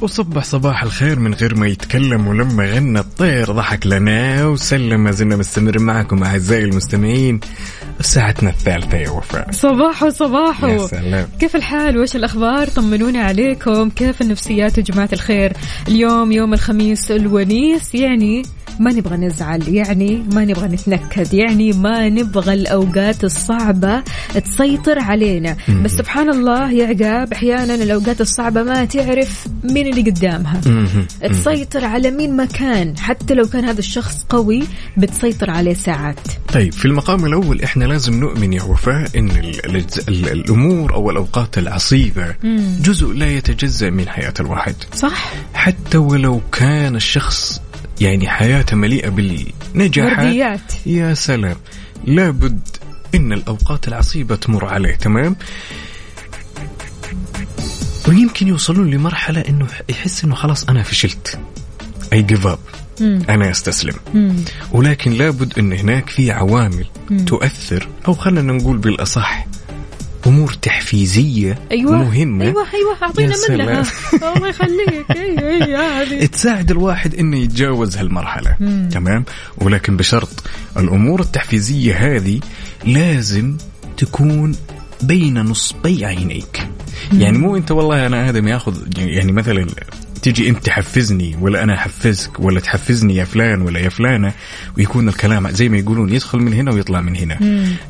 [0.00, 5.36] وصبح صباح الخير من غير ما يتكلم ولما غنى الطير ضحك لنا وسلم ما زلنا
[5.36, 7.40] مستمر معكم أعزائي المستمعين
[8.00, 8.98] ساعتنا الثالثة.
[8.98, 9.50] يا وفاء.
[9.52, 11.28] صباحو صباحو يا سلام.
[11.40, 13.90] كيف الحال؟ وإيش الأخبار؟ طمنونا عليكم.
[13.90, 15.52] كيف النفسيات يا جماعة الخير؟
[15.88, 18.42] اليوم يوم الخميس الونيس يعني
[18.80, 24.02] ما نبغى نزعل يعني ما نبغى نتنكد يعني ما نبغى الأوقات الصعبة
[24.44, 25.56] تسيطر علينا.
[25.84, 30.60] بس سبحان الله يا عقاب أحيانا الأوقات الصعبة ما تعرف مين اللي قدامها.
[30.66, 31.06] مهم.
[31.30, 34.62] تسيطر على مين ما كان حتى لو كان هذا الشخص قوي
[34.96, 36.20] بتسيطر عليه ساعات.
[36.52, 41.10] طيب في المقام الأول إحنا لازم نؤمن يا وفاء إن ال ال ال الأمور أو
[41.10, 42.34] الأوقات العصيبة
[42.82, 44.74] جزء لا يتجزأ من حياة الواحد.
[44.94, 45.32] صح.
[45.54, 47.60] حتى ولو كان الشخص
[48.00, 50.18] يعني حياته مليئة بالنجاحات.
[50.18, 51.56] ورديات يا سلام.
[52.04, 52.60] لابد
[53.14, 55.36] إن الأوقات العصيبة تمر عليه تمام؟
[58.08, 61.38] ويمكن يوصلون لمرحلة إنه يحس إنه خلاص أنا فشلت.
[62.12, 62.58] I give up
[63.00, 63.94] أنا أستسلم.
[64.72, 66.86] ولكن لابد إن هناك في عوامل
[67.26, 69.46] تؤثر أو خلينا نقول بالأصح
[70.26, 73.84] أمور تحفيزية أيوه مهمه أيوه أيوه أعطينا منها.
[74.36, 75.10] الله يخليك.
[75.10, 76.26] أيوه أيوه هذه.
[76.26, 78.56] تساعد الواحد إنه يتجاوز هالمرحلة.
[78.92, 79.24] تمام؟
[79.58, 80.42] ولكن بشرط
[80.76, 82.40] الأمور التحفيزية هذه
[82.84, 83.56] لازم
[83.96, 84.56] تكون
[85.02, 86.68] بين نصبي عينيك.
[87.12, 89.66] يعني مو أنت والله أنا آدم ياخذ يعني مثلا
[90.22, 94.32] تيجي انت تحفزني ولا أنا أحفزك ولا تحفزني يا فلان ولا يا فلانة
[94.78, 97.38] ويكون الكلام زي ما يقولون يدخل من هنا ويطلع من هنا.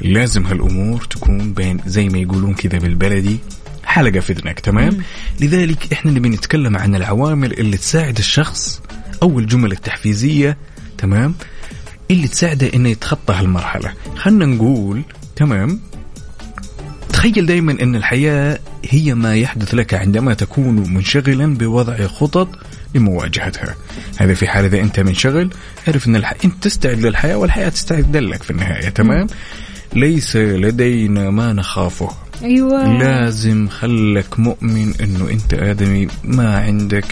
[0.01, 3.39] لازم هالأمور تكون بين زي ما يقولون كذا بالبلدي
[3.85, 4.99] حلقة في إذنك تمام؟
[5.41, 8.83] لذلك إحنا نبي نتكلم عن العوامل اللي تساعد الشخص
[9.23, 10.57] أو الجمل التحفيزية
[10.99, 11.35] تمام؟
[12.11, 13.93] اللي تساعده إنه يتخطى هالمرحلة.
[14.17, 15.03] خلينا نقول
[15.37, 15.81] تمام؟
[17.17, 22.49] تخيل دائما إن الحياة هي ما يحدث لك عندما تكون منشغلا بوضع خطط
[22.95, 23.75] لمواجهتها.
[24.17, 25.51] هذا في حال إذا أنت منشغل
[25.89, 26.35] اعرف أن الح...
[26.45, 29.27] أنت تستعد للحياة والحياة تستعد لك في النهاية تمام؟
[29.95, 32.11] ليس لدينا ما نخافه.
[32.43, 32.99] أيوه.
[32.99, 37.05] لازم خلك مؤمن إنه أنت آدمي ما عندك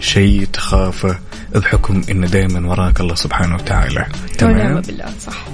[0.00, 1.18] شيء تخافه.
[1.54, 4.06] بحكم انه دائما وراك الله سبحانه وتعالى.
[4.38, 5.44] تمام؟ بالله صح.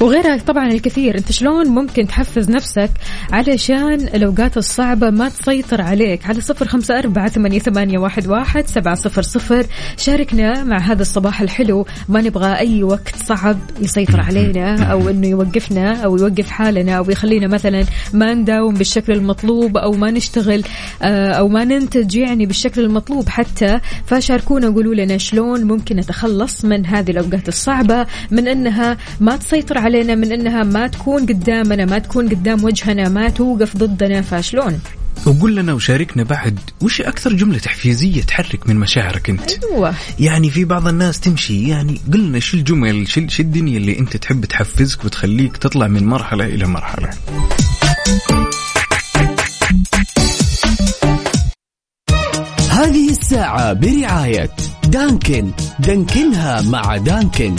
[0.00, 1.18] وغيرها طبعا الكثير.
[1.18, 2.90] أنت شلون ممكن تحفز نفسك
[3.32, 8.94] علشان الأوقات الصعبة ما تسيطر عليك؟ على صفر خمسة أربعة ثمانية, ثمانية واحد, واحد سبعة
[8.94, 9.66] صفر صفر.
[9.96, 11.86] شاركنا مع هذا الصباح الحلو.
[12.08, 17.46] ما نبغى أي وقت صعب يسيطر علينا أو إنه يوقفنا أو يوقف حالنا أو يخلينا
[17.46, 20.62] مثلا ما نداوم بالشكل المطلوب أو ما نشتغل
[21.02, 23.28] آه، أو ما ننتج يعني بالشكل المطلوب.
[23.28, 29.83] حتى فشاركونا قولوا لنا شلون ممكن نتخلص من هذه الأوقات الصعبة من إنها ما تسيطر
[29.84, 34.80] علينا من إنها ما تكون قدامنا ما تكون قدام وجهنا ما توقف ضدنا فشلون؟
[35.26, 39.94] وقول لنا وشاركنا بعد وش أكثر جملة تحفيزية تحرك من مشاعرك أنت؟ أيوه.
[40.20, 44.44] يعني في بعض الناس تمشي يعني قل لنا شو الجمل شو الدنيا اللي أنت تحب
[44.44, 47.10] تحفزك وتخليك تطلع من مرحلة إلى مرحلة؟
[52.70, 54.50] هذه الساعة برعاية
[54.88, 55.50] دانكن.
[55.78, 57.56] دانكنها مع دانكن.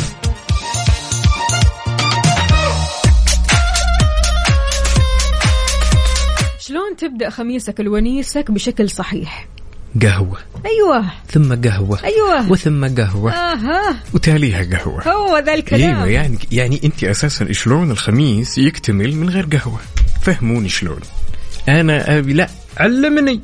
[6.95, 9.47] شلون تبدأ خميسك الونيسك بشكل صحيح.
[10.01, 10.37] قهوة.
[10.65, 11.05] أيوه.
[11.31, 11.99] ثم قهوة.
[12.03, 12.51] أيوه.
[12.51, 13.31] وثم قهوة.
[13.31, 13.95] أها.
[14.13, 15.07] وتاليها قهوة.
[15.07, 15.95] هو ذا الكلام.
[15.95, 19.79] أيوه يعني يعني أنت أساسا شلون الخميس يكتمل من غير قهوة؟
[20.21, 20.99] فهموني شلون.
[21.69, 23.41] أنا ابي لا علمني.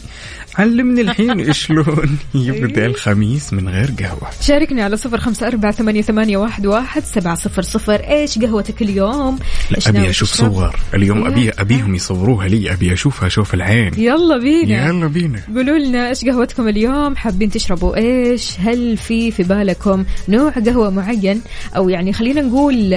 [0.57, 4.29] علمني الحين شلون يبدا الخميس من غير قهوة.
[4.41, 7.95] شاركني على صفر خمسة أربعة ثمانية, ثمانية واحد, واحد سبعة صفر صفر.
[7.95, 9.39] إيش قهوتك اليوم؟
[9.75, 10.75] إيش لا أشوف تشرب؟ صور.
[10.93, 11.29] اليوم أيوة.
[11.29, 12.73] ابي أبيهم يصوروها لي.
[12.73, 13.91] أبي أشوفها أشوف العين.
[13.97, 14.87] يلا بينا.
[14.87, 15.41] يلا بينا.
[15.55, 21.41] قولوا لنا إيش قهوتكم اليوم؟ حابين تشربوا إيش؟ هل في في بالكم نوع قهوة معين؟
[21.75, 22.95] أو يعني خلينا نقول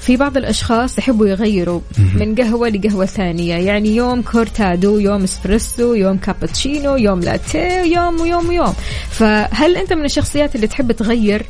[0.00, 1.80] في بعض الأشخاص يحبوا يغيروا
[2.14, 3.54] من قهوة لقهوة ثانية.
[3.54, 8.74] يعني يوم كورتادو يوم إسبريسو يوم كابتشينو يوم لاتيه يوم ويوم ويوم.
[9.10, 11.46] فهل أنت من الشخصيات اللي تحب تغير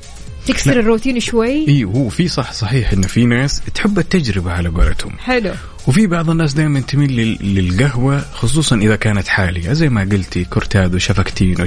[0.46, 0.81] تكسر لا.
[0.81, 5.18] الروتين شوي؟ اي هو في صح صحيح إن في ناس تحب التجربة على قولتهم.
[5.18, 5.53] حلو.
[5.87, 9.72] وفي بعض الناس دائما تميل لل- للقهوة خصوصا إذا كانت حالية.
[9.72, 11.66] زي ما قلتي كورتادو شفكتينو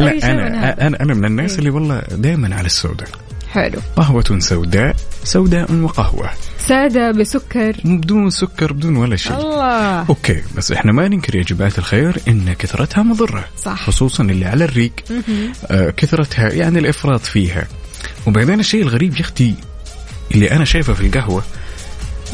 [0.00, 0.86] أي شيء لا أنا.
[0.86, 3.08] أنا أنا من الناس اللي والله دائما على السوداء.
[3.52, 3.78] حلو.
[3.96, 6.30] قهوة سوداء سوداء وقهوة.
[6.68, 7.76] سادة بسكر.
[7.84, 9.32] بدون سكر بدون ولا شيء.
[9.36, 10.06] الله.
[10.08, 13.44] okay بس إحنا ما ننكر يا جماعة الخير إن كثرتها مضرة.
[13.62, 13.86] صح.
[13.86, 14.92] خصوصا اللي على الريق.
[15.66, 17.66] آه كثرتها يعني الإفراط فيها.
[18.26, 19.54] وبعدين الشيء الغريب يا أختي
[20.34, 21.42] اللي أنا شايفه في القهوة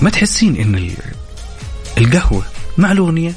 [0.02, 0.90] ما تحسين إن ال-
[1.98, 2.42] القهوة
[2.78, 3.32] مع الأغنية؟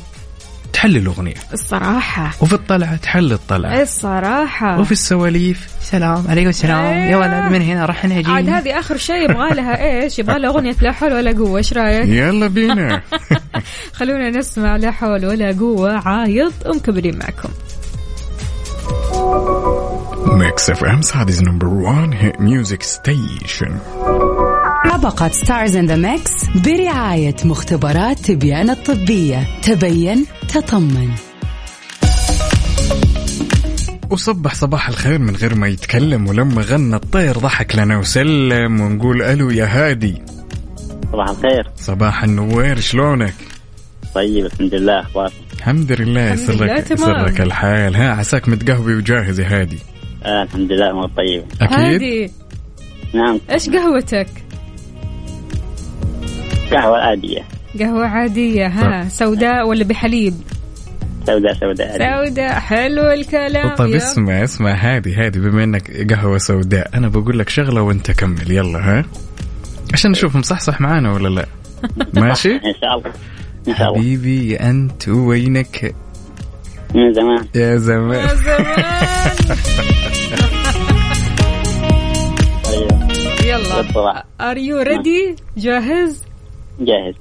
[0.73, 1.33] تحل الأغنية.
[1.53, 2.31] الصراحة.
[2.41, 3.81] وفي الطلعة تحل الطلعة.
[3.81, 4.79] الصراحة.
[4.79, 5.67] وفي السواليف.
[5.81, 6.23] سلام.
[6.29, 6.93] عليكم السلام.
[7.11, 10.49] يا ولد من هنا راح عاد نجي هذه آخر شيء يبغى لها إيش؟ يبغى لها
[10.49, 13.01] أغنية لا حول ولا قوة، إيش رأيك؟ يلا بينا.
[13.97, 16.07] خلونا نسمع لا حول ولا قوة.
[16.07, 17.49] عايض ومكبرين معكم.
[20.25, 22.83] ميكس اف ام Saudi's number 1 hit music
[24.93, 26.31] طبقة stars in the mix
[26.65, 29.47] برعاية مختبرات تبيان الطبية.
[29.61, 31.09] تبين تطمن.
[34.09, 39.49] وصبح صباح الخير من غير ما يتكلم ولما غنى الطير ضحك لنا وسلم ونقول ألو
[39.49, 40.21] يا هادي.
[41.11, 41.67] صباح الخير.
[41.75, 43.35] صباح النوير شلونك؟
[44.15, 47.25] طيب الحمد لله أخبارك؟ الحمد لله يسرك تمام.
[47.25, 47.95] يسرك الحال.
[47.95, 49.79] ها عساك متقهوي وجاهز يا هادي.
[50.23, 51.45] آه الحمد لله أمور طيبة.
[51.61, 52.31] أكيد؟ هادي.
[53.13, 53.39] نعم.
[53.51, 54.42] إيش قهوتك؟
[56.71, 57.41] قهوة عادية.
[57.79, 60.33] قهوة عادية ها سوداء ولا بحليب؟
[61.27, 62.25] سوداء سوداء عادية.
[62.29, 63.95] سوداء حلو الكلام طيب.
[63.95, 68.79] اسمع اسمع هادي هادي بما إنك قهوة سوداء أنا بقول لك شغلة وأنت كمل يلا
[68.79, 69.05] ها؟
[69.93, 71.45] عشان نشوف مصحصح معانا ولا لا.
[72.21, 73.11] ماشي؟ إن شاء الله
[73.67, 73.99] إن شاء الله.
[73.99, 75.95] حبيبي أنت وينك؟
[76.95, 77.45] من زمان.
[77.55, 78.19] يا زمان.
[78.19, 79.57] يا زمان.
[82.63, 82.91] طيب
[83.49, 84.23] يلا.
[84.41, 86.23] are you ready جاهز؟
[86.79, 87.13] جاهز.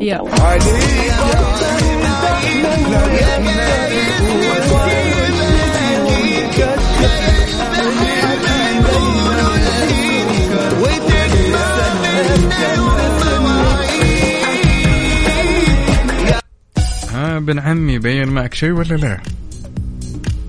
[17.12, 19.20] ها ابن عمي بين معك شيء ولا لا؟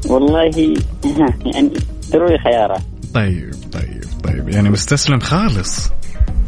[0.05, 0.43] والله
[1.45, 1.73] يعني
[2.11, 2.81] ضروري خيارات.
[3.13, 4.49] طيب طيب طيب.
[4.49, 5.89] يعني مستسلم خالص.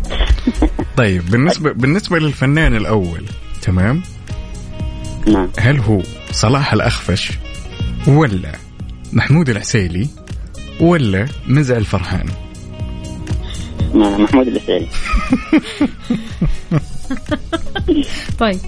[0.97, 3.25] طيب بالنسبة بالنسبة للفنان الأول
[3.61, 4.01] تمام؟
[5.27, 5.49] نعم.
[5.59, 7.31] هل هو صلاح الأخفش
[8.07, 8.51] ولا
[9.13, 10.07] محمود العسيلي
[10.79, 12.25] ولا مزعل فرحان
[13.93, 14.87] مع محمود العسيلي.
[18.39, 18.59] طيب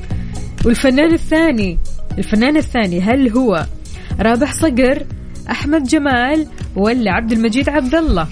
[0.65, 1.79] والفنان الثاني
[2.17, 3.65] الفنان الثاني هل هو
[4.19, 5.05] رابح صقر
[5.51, 8.27] أحمد جمال ولا عبد المجيد عبد الله؟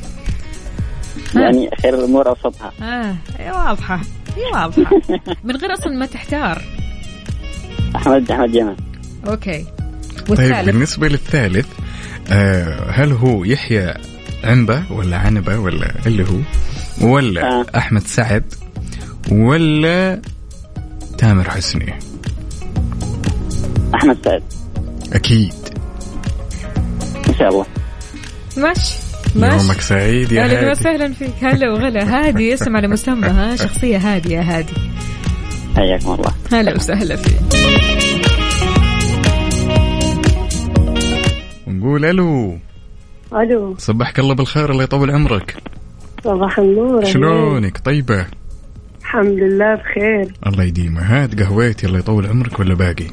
[1.36, 2.72] يعني خير الأمور أوسطها.
[2.82, 3.16] آه.
[3.40, 4.02] إيه واضحة.
[4.38, 5.02] إيه واضحة.
[5.44, 6.62] من غير أصلا ما تحتار.
[7.96, 8.76] أحمد أحمد جمال.
[9.28, 9.66] أوكي.
[10.28, 11.68] طيب والثالث؟ بالنسبة للثالث
[12.32, 13.94] آه هل هو يحيى
[14.44, 16.40] عنبة ولا عنبة ولا اللي هو؟
[17.08, 17.66] ولا آه.
[17.78, 18.54] أحمد سعد
[19.32, 20.22] ولا
[21.18, 22.00] تامر حسني؟
[23.96, 24.44] أحمد سعد.
[25.14, 25.54] أكيد.
[27.28, 27.66] إن شاء الله.
[28.58, 29.05] ماشي.
[29.36, 29.82] يومك ماشي.
[29.82, 30.72] سعيد يا أهلا هادي.
[30.72, 31.34] وسهلا فيك.
[31.42, 32.04] هلا وغلا.
[32.28, 34.74] هادي اسم على مسمى ها شخصية هادية هادي.
[35.76, 36.32] حياكم الله.
[36.52, 37.42] هلا وسهلا فيك.
[41.68, 42.58] ونقول ألو.
[43.34, 43.76] ألو.
[43.78, 45.56] صبحك الله بالخير الله يطول عمرك.
[46.24, 47.06] صباح النور.
[47.06, 48.26] شلونك؟ طيبة؟
[49.02, 50.34] الحمد لله بخير.
[50.48, 53.08] الله يديمها هات قهويتي الله يطول عمرك ولا باقي؟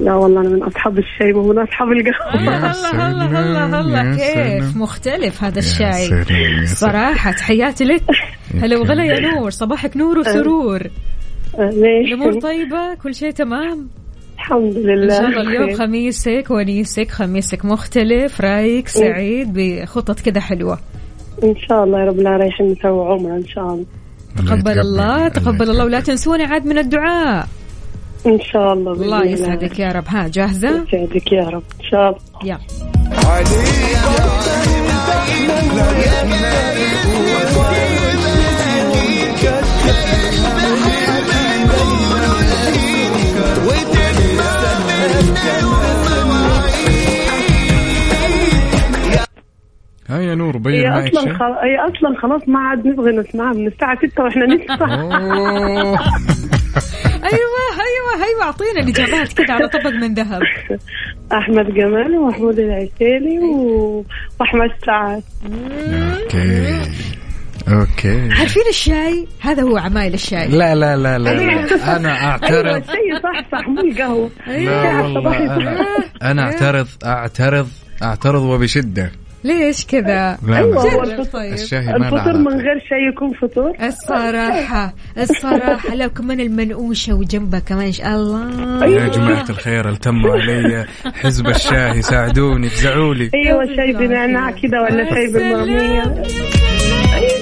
[0.00, 2.34] لا والله أنا من أصحاب الشاي ومن أصحاب القهوة.
[2.72, 4.82] الله الله يا الله كيف؟ سلام.
[4.82, 6.26] مختلف هذا الشاي.
[6.66, 8.02] صراحة تحياتي لك.
[8.62, 9.50] هلا وغلا يا نور.
[9.50, 10.80] صباحك نور وسرور.
[11.58, 13.88] الأمور ليش طيبة؟ كل شيء تمام؟
[14.34, 15.74] الحمد إن لله شاء الله اليوم.
[15.74, 18.40] خميسك ونيسك خميسك مختلف.
[18.40, 20.78] رايق سعيد بخطط كذا حلوة.
[21.44, 23.84] إن شاء الله يا رب لا رايحين نسوي عمرة إن شاء الله.
[24.36, 24.78] تقبل.
[24.80, 27.46] الله تقبل الله ولا تنسوني عاد من الدعاء.
[28.26, 30.04] إن شاء الله بإذن الله يسعدك يا رب.
[30.08, 31.62] ها جاهزة؟ يسعدك يا رب.
[31.80, 32.20] إن شاء الله.
[32.44, 32.58] يلا.
[50.08, 51.32] ها يا نور بين هي أصلا.
[51.64, 54.86] هي أصلا خلاص ما عاد نبغي نسمعها من الساعة 6 وإحنا نسمع.
[58.16, 60.42] أيوه أيوه أعطينا الإجابات كذا على طبق من ذهب.
[61.32, 64.04] أحمد جمال ومحمود العسيلي و...
[64.40, 65.22] وأحمد سعد.
[65.44, 66.78] أوكي.
[67.68, 68.32] أوكي.
[68.32, 70.48] عارفين الشاي؟ هذا هو عمايل الشاي.
[70.48, 71.96] لا لا لا لا, لا.
[71.96, 72.24] أنا أيوه.
[72.24, 72.76] أعترض.
[72.76, 74.30] الشيء صح صح مو القهوة.
[74.46, 75.36] لا والله.
[75.56, 75.86] أنا
[76.22, 77.68] أنا أعترض أعترض
[78.02, 79.12] أعترض وبشدة.
[79.46, 81.16] ليش كذا؟ لا أيوة، لا.
[81.16, 82.52] هو طيب الشاي الفطور من.
[82.52, 88.86] غير شيء يكون فطور؟ الصراحة الصراحة لو كمان المنقوشة وجنبها كمان الله.
[88.86, 90.86] يا جماعة الخير التموا علي.
[91.14, 93.30] حزب الشاي ساعدوني افزعوا لي.
[93.34, 96.02] أيوه شاي بنعناع كذا ولا شاي بالمرمية.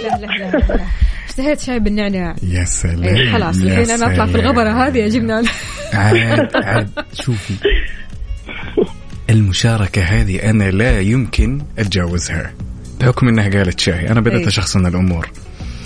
[0.03, 0.81] لا لا لا لا
[1.29, 2.35] اشتهيت شاي بالنعناع.
[2.43, 4.45] يا سلام إيه، خلاص الحين أنا أطلع في سلام.
[4.45, 5.43] الغبرة هذه اجيبنا
[5.95, 7.55] عاد عاد شوفي.
[9.31, 12.53] المشاركة هذه أنا لا يمكن أتجاوزها.
[13.01, 14.49] بحكم أنها قالت شاي أنا بدأت إيه.
[14.49, 15.31] أشخصن الأمور.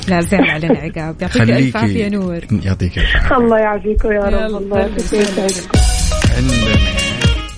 [0.09, 1.17] لا زين علينا عقاب.
[1.23, 2.41] يعطيك ألف عافية نور.
[2.63, 4.63] يعطيك ألف الله يعافيكم يا رب.
[4.63, 4.91] الله
[6.37, 6.79] عندنا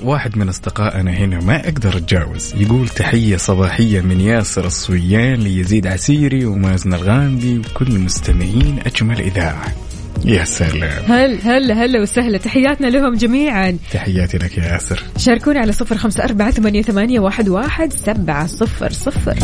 [0.02, 2.54] واحد من أصدقائنا هنا ما أقدر أتجاوز.
[2.56, 8.78] يقول تحية صباحية من ياسر الصويان ليزيد عسيري ومازن الغامدي وكل المستمعين.
[8.86, 9.74] أجمل إذاعة.
[10.24, 11.04] يا سلام.
[11.08, 12.38] هل هلا هلا وسهلا.
[12.38, 13.78] تحياتنا لهم جميعا.
[13.92, 15.02] تحياتي لك يا ياسر.
[15.16, 19.34] شاركونا على صفر خمسة أربعة ثمانية, ثمانية واحد, واحد سبعة صفر صفر.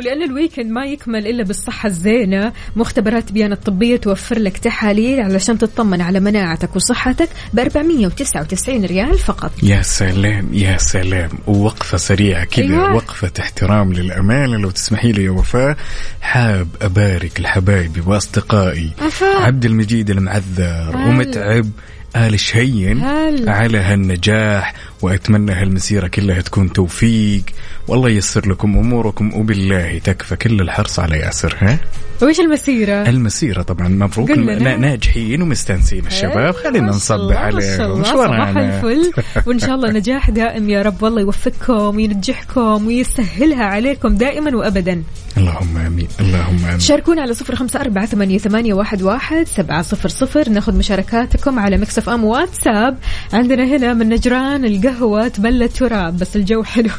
[0.00, 5.58] ولأن ال weekend ما يكمل إلا بالصحة الزينة مختبرات تبيان الطبية توفر لك تحاليل علشان
[5.58, 12.64] تطمن على مناعتك وصحتك ب 499 ريال فقط يا سلام يا سلام ووقفة سريعة كذا
[12.64, 12.94] أيوة.
[12.94, 15.76] وقفة احترام للأمانة لو تسمحي لي يا وفاء
[16.20, 19.26] حاب أبارك لحبايبي وأصدقائي أفا.
[19.26, 21.06] عبد المجيد المعذر هلا.
[21.06, 21.70] ومتعب
[22.16, 23.04] آل شهين.
[23.48, 27.42] على هالنجاح وأتمنى هالمسيرة كلها تكون توفيق
[27.90, 31.78] والله ييسر لكم أموركم وبالله تكفى كل الحرص على ياسر ها؟
[32.22, 34.80] وإيش المسيرة؟ المسيرة طبعا مبروك نعم.
[34.80, 36.54] ناجحين ومستانسين الشباب.
[36.54, 38.04] خلينا نصبح عليهم.
[38.04, 39.12] صباح؟ الفل.
[39.46, 45.02] وإن شاء الله نجاح دائم يا رب والله يوفقكم وينجحكم ويسهلها عليكم دائما وابدا.
[45.38, 46.80] اللهم آمين اللهم آمين.
[46.80, 50.48] شاركونا على صفر خمسة أربعة ثمانية, ثمانية واحد, واحد سبعة صفر صفر.
[50.48, 52.98] ناخذ مشاركاتكم على ميكس اف ام واتساب.
[53.32, 56.90] عندنا هنا من نجران القهوة تبلع تراب بس الجو حلو.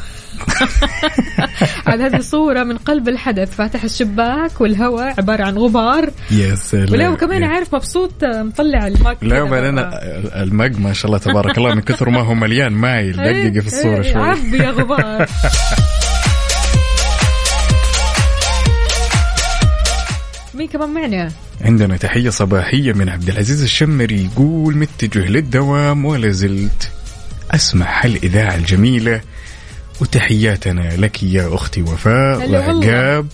[1.86, 7.08] على هذه صورة من قلب الحدث فاتح الشباك والهواء عبارة عن غبار يا سلام ولا
[7.08, 9.90] وكمان يا- عارف مبسوط مطلع ال mug لا وبعدين برا.
[10.42, 13.16] ال mug ما شاء الله تبارك الله من كثر ما هو مليان مايل
[13.52, 15.26] دققي في الصورة إيه، شوي عبي يا غبار
[20.54, 21.30] مين كمان معنا؟
[21.60, 26.90] عندنا تحية صباحية من عبد العزيز الشمري يقول متجه للدوام ولا زلت
[27.50, 29.20] أسمع هالإذاعة الجميلة
[30.02, 32.50] وتحياتنا لك يا أختي وفاء.
[32.50, 33.26] وعقاب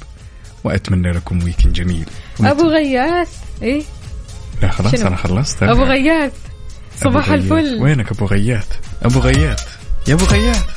[0.64, 2.06] وأتمنى لكم ويكند جميل.
[2.40, 3.28] أبو غياث.
[3.62, 3.82] إيه؟
[4.62, 5.62] لا خلاص شنو؟ أنا خلصت.
[5.62, 6.32] أبو غياث.
[7.02, 7.30] أبو صباح.
[7.30, 7.78] الفل.
[7.82, 8.66] وينك أبو غياث؟
[9.02, 9.60] أبو غياث.
[10.08, 10.64] يا أبو غياث.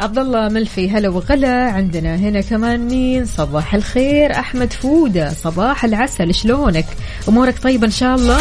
[0.00, 5.32] عبد الله ملفي هلا وغلا عندنا هنا كمان مين؟ صباح الخير أحمد فودة.
[5.32, 6.86] صباح العسل شلونك؟
[7.28, 8.40] أمورك طيبة إن شاء الله؟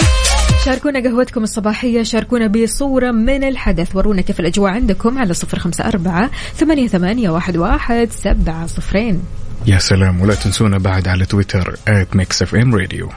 [0.65, 3.95] شاركونا قهوتكم الصباحية شاركونا بصورة من الحدث.
[3.95, 9.21] ورونا كيف الأجواء عندكم على صفر خمسة أربعة ثمانية, ثمانية واحد, واحد سبعة صفرين.
[9.67, 13.09] يا سلام ولا تنسونا بعد على تويتر at ميكس اف ام راديو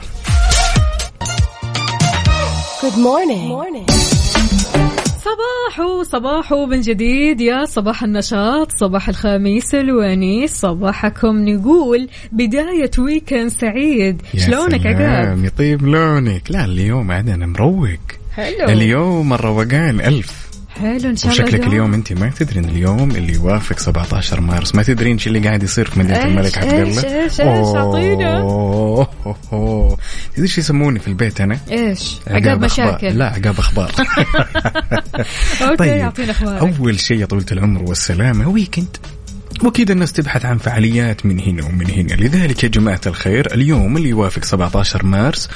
[5.23, 14.21] صباحو صباحو من جديد يا صباح النشاط صباح الخميس الونيس صباحكم نقول بداية ويكند سعيد.
[14.37, 16.51] شلونك عقاب؟ يطيب لونك.
[16.51, 17.99] لا اليوم عاد أنا مروق.
[18.35, 18.65] حلو.
[18.69, 20.52] اليوم الروقان ألف.
[20.81, 21.69] حلو إن شاء الله وشكلك دوم.
[21.69, 24.75] اليوم أنت ما تدرين اليوم اللي يوافق 17 مارس.
[24.75, 27.29] ما تدرين شو اللي قاعد يصير في مدينة الملك عبد الله.
[27.41, 29.97] أوه، أوه، أوه.
[30.35, 32.63] تدري شو يسموني في البيت أنا؟ إيش؟ عقاب.
[32.63, 33.17] مشاكل.
[33.17, 33.91] لا عقاب أخبار.
[35.61, 36.77] okay طيب اعطينا أخبارك.
[36.77, 38.97] أول شيء يا طويلة العمر والسلامة weekend
[39.63, 42.13] وأكيد الناس تبحث عن فعاليات من هنا ومن هنا.
[42.13, 45.49] لذلك يا جماعة الخير اليوم اللي يوافق 17 مارس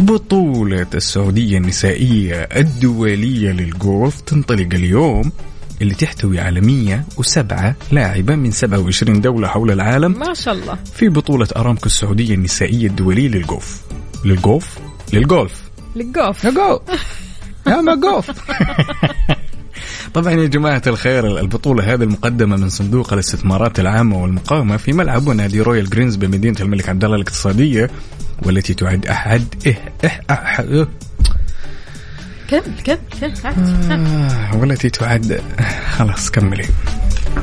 [0.00, 5.32] بطولة السعودية النسائية الدولية للجولف تنطلق اليوم
[5.82, 10.74] اللي تحتوي على 107 لاعبة من 27 دولة حول العالم ما شاء الله.
[10.74, 13.80] في بطولة أرامكو السعودية النسائية الدولية للجولف
[14.24, 14.78] للجولف
[15.12, 16.80] للجولف للقوف جو
[17.66, 17.94] يا ما
[20.14, 25.60] طبعا يا جماعة الخير البطولة هذه المقدمة من صندوق الاستثمارات العامة والمقامة في ملعب نادي
[25.60, 27.90] Royal Greens بمدينة الملك عبد الله الاقتصادية
[28.42, 30.88] والتي تعد أحد إيه إيه أحد
[32.48, 33.90] كم كم كم عاد.
[33.90, 35.42] آه والتي تعد
[35.90, 36.66] خلاص كملي.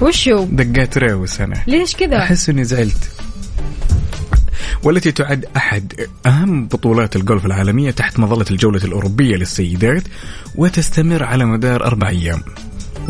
[0.02, 3.17] وشو؟ دقات راوس أنا ليش كذا؟ أحس إني زعلت.
[4.88, 5.94] والتي تعد أحد
[6.26, 10.04] أهم بطولات الجولف العالمية تحت مظلة الجولة الأوروبية للسيدات
[10.56, 12.42] وتستمر على مدار أربع أيام.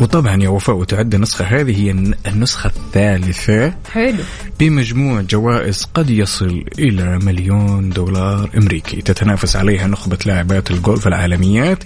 [0.00, 4.18] وطبعا يا وفاء وتعد النسخة هذه هي الن- النسخة الثالثة حلو.
[4.60, 9.02] بمجموع جوائز قد يصل إلى مليون دولار أمريكي.
[9.02, 11.84] تتنافس عليها نخبة لاعبات الجولف العالميات.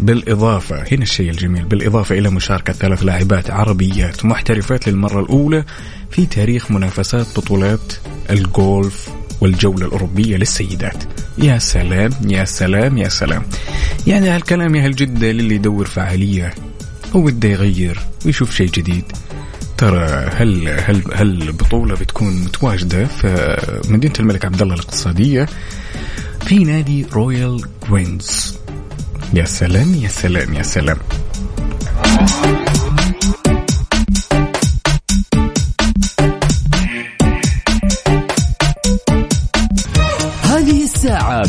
[0.00, 5.64] بالإضافة هنا الشيء الجميل بالإضافة إلى مشاركة ثلاث لاعبات عربيات محترفات للمرة الأولى
[6.10, 7.92] في تاريخ منافسات بطولات
[8.30, 9.08] الجولف
[9.44, 11.04] والجولة الأوروبية للسيدات.
[11.38, 13.42] يا سلام يا سلام يا سلام.
[14.06, 16.54] يعني هالكلام يا أهل جدة للي يدور فعالية
[17.14, 19.04] وبده يغير ويشوف شيء جديد.
[19.78, 20.04] ترى
[20.36, 23.56] هل هل هل البطولة بتكون متواجدة في
[23.88, 25.48] مدينة الملك عبد الله الاقتصادية؟
[26.46, 28.56] في نادي رويال جوينز
[29.34, 30.98] يا سلام يا سلام يا سلام.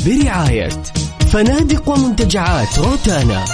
[0.06, 0.70] برعاية
[1.32, 3.46] فنادق ومنتجعات روتانا.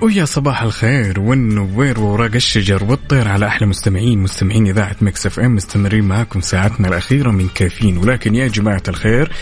[0.00, 6.04] ويا صباح الخير والنوير ووراق الشجر والطير على أحلى مستمعين مستمعين إذاعة Mix FM مستمرين
[6.04, 7.98] معكم ساعتنا الأخيرة من كافيين.
[7.98, 9.32] ولكن يا جماعة الخير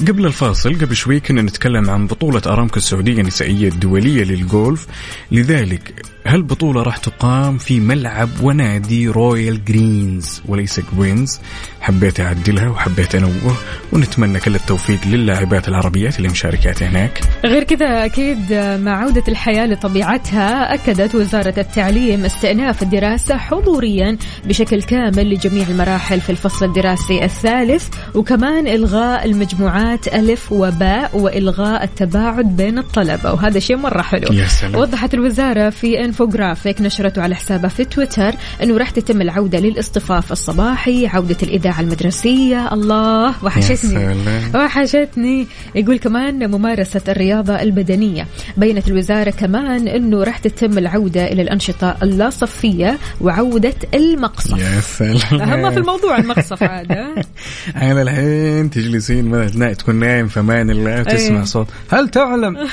[0.00, 4.86] قبل الفاصل قبل شوي كنا نتكلم عن بطولة أرامكو السعودية النسائية الدولية للجولف
[5.32, 11.40] لذلك هالبطولة راح تقام في ملعب ونادي Royal Greens وليس جوينز؟
[11.80, 13.56] حبيت أعدلها وحبيت أنوه
[13.92, 17.20] ونتمنى كل التوفيق للاعبات العربيات اللي مشاركات هناك.
[17.44, 25.34] غير كذا أكيد مع عودة الحياة لطبيعتها أكدت وزارة التعليم استئناف الدراسة حضوريا بشكل كامل
[25.34, 33.32] لجميع المراحل في الفصل الدراسي الثالث وكمان إلغاء المجموعات ألف وباء وإلغاء التباعد بين الطلبة.
[33.32, 34.32] وهذا شيء مرة حلو.
[34.32, 34.74] يا سلام.
[34.80, 41.06] وضحت الوزارة في إنفوجرافيك نشرته على حسابها في تويتر أنه راح تتم العودة للاصطفاف الصباحي
[41.06, 42.72] عودة الإذاعة المدرسية.
[42.72, 44.16] الله وحشتني.
[44.54, 45.46] وحشتني.
[45.74, 48.26] يقول كمان ممارسة الرياضة البدنية.
[48.56, 54.58] بينت الوزارة كمان أنه راح تتم العودة إلى الأنشطة اللا صفية وعودة المقصف.
[54.58, 55.40] يا سلام.
[55.40, 57.14] أهم في الموضوع المقصف ها؟
[57.74, 61.44] على الحين تجلسين مثلا تكون نايم في أمان الله وتسمع أيه.
[61.44, 62.56] صوت هل تعلم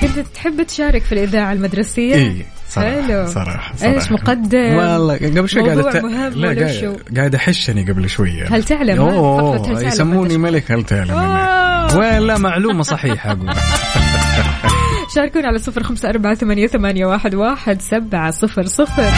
[0.00, 3.26] كنت تحب تشارك في الإذاعة المدرسية؟ اي صراحة حلو.
[3.26, 6.76] صراحة, صراحة إيش مقدم؟ والله قبل شوي قاعد لا
[7.16, 11.14] قاعد, أحشني قبل شوية هل تعلم؟ أوه هل تعلم يسموني أنت؟ ملك هل تعلم.
[11.98, 13.54] ولا معلومة صحيحة أقول
[15.14, 19.10] شاركونا على صفر خمسة أربعة ثمانية, ثمانية واحد, واحد سبعة صفر صفر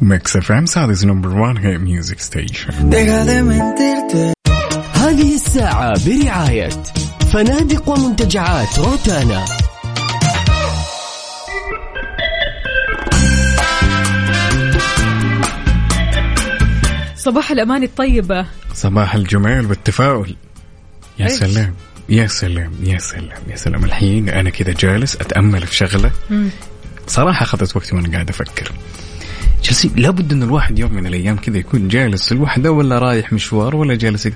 [0.00, 2.94] Mix FM Saudi's number 1 hit music station
[4.94, 6.68] هذه الساعة برعاية
[7.32, 9.44] فنادق ومنتجعات روتانا.
[17.16, 18.46] صباح الأمان الطيبة.
[18.74, 20.36] صباح الجمال والتفاؤل.
[21.18, 21.74] يا إيش؟ سلام.
[22.08, 22.72] يا سلام.
[22.82, 23.38] يا سلام.
[23.48, 23.84] يا سلام.
[23.84, 26.10] الحين أنا كذا جالس أتأمل في شغلة.
[27.06, 28.72] صراحة أخذت وقتي وأنا قاعد أفكر.
[29.62, 33.94] جالسين لابد إن الواحد يوم من الأيام كذا يكون جالس الوحده ولا رايح مشوار ولا
[33.94, 34.28] جالس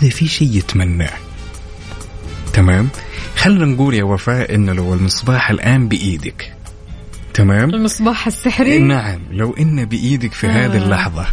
[0.00, 1.12] كذا في شيء يتمناه
[2.52, 2.88] تمام؟
[3.36, 6.52] خلينا نقول يا وفاء انه لو المصباح الآن بإيدك
[7.34, 11.26] تمام؟ المصباح السحري؟ نعم لو إن بإيدك في هذه اللحظة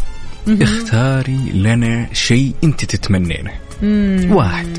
[0.48, 3.52] اختاري لنا شيء أنت تتمنينه.
[3.82, 4.28] مم.
[4.32, 4.78] واحد.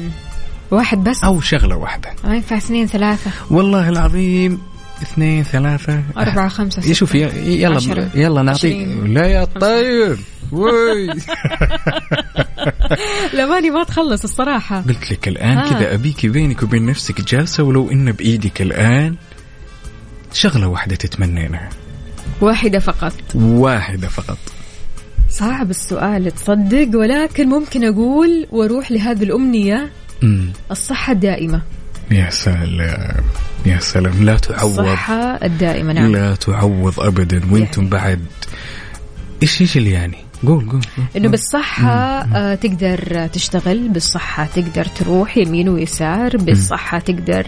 [0.71, 2.11] واحد بس؟ أو شغلة واحدة.
[2.25, 3.31] ما ينفع اثنين ثلاثة.
[3.51, 4.61] والله العظيم
[5.03, 9.15] اثنين ثلاثة أربعة خمسة شوف ستة، يا- يلا عشرة، يلا نعطي عشرين.
[9.15, 10.19] لا يا طيب.
[10.53, 11.09] وي.
[13.35, 14.81] الأماني ما تخلص الصراحة.
[14.81, 15.71] قلت لك الآن آه.
[15.71, 19.17] كذا أبيك بينك وبين نفسك جالسة ولو انه بإيدك الآن
[20.33, 21.69] شغلة واحدة تتمنينها
[22.41, 23.13] واحدة فقط.
[23.35, 24.39] واحدة فقط.
[25.31, 29.91] صعب السؤال تصدق؟ ولكن ممكن أقول وأروح لهذه الأمنية
[30.71, 31.63] الصحة الدائمة.
[32.11, 33.25] يا سلام.
[33.67, 34.79] يا سلام لا تعوض.
[34.79, 36.13] الصحة الدائمة نعم.
[36.13, 38.25] لا تعوض ابدا وأنتم بعد.
[39.43, 40.81] إيش إيش اللي يعني؟ قول قول.
[41.17, 47.47] إنه بالصحة آه تقدر تشتغل بالصحة تقدر تروح يمين ويسار بالصحة تقدر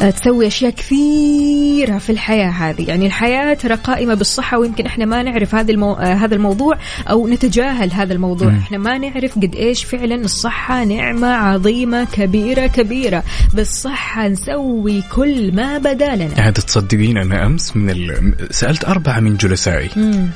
[0.00, 2.88] آه تسوي أشياء كثيرة في الحياة هذه.
[2.88, 5.92] يعني الحياة ترى قائمة بالصحة ويمكن إحنا ما نعرف هذا المو...
[5.92, 6.78] آه هذا الموضوع
[7.10, 8.48] أو نتجاهل هذا الموضوع.
[8.48, 8.58] مم.
[8.58, 13.22] إحنا ما نعرف قد إيش فعلا الصحة نعمة عظيمة كبيرة كبيرة.
[13.54, 16.34] بالصحة نسوي كل ما بدا لنا.
[16.38, 18.34] عاد تصدقين أنا أمس من ال...
[18.50, 19.90] سألت أربعة من جلسائي.
[19.96, 20.28] مم.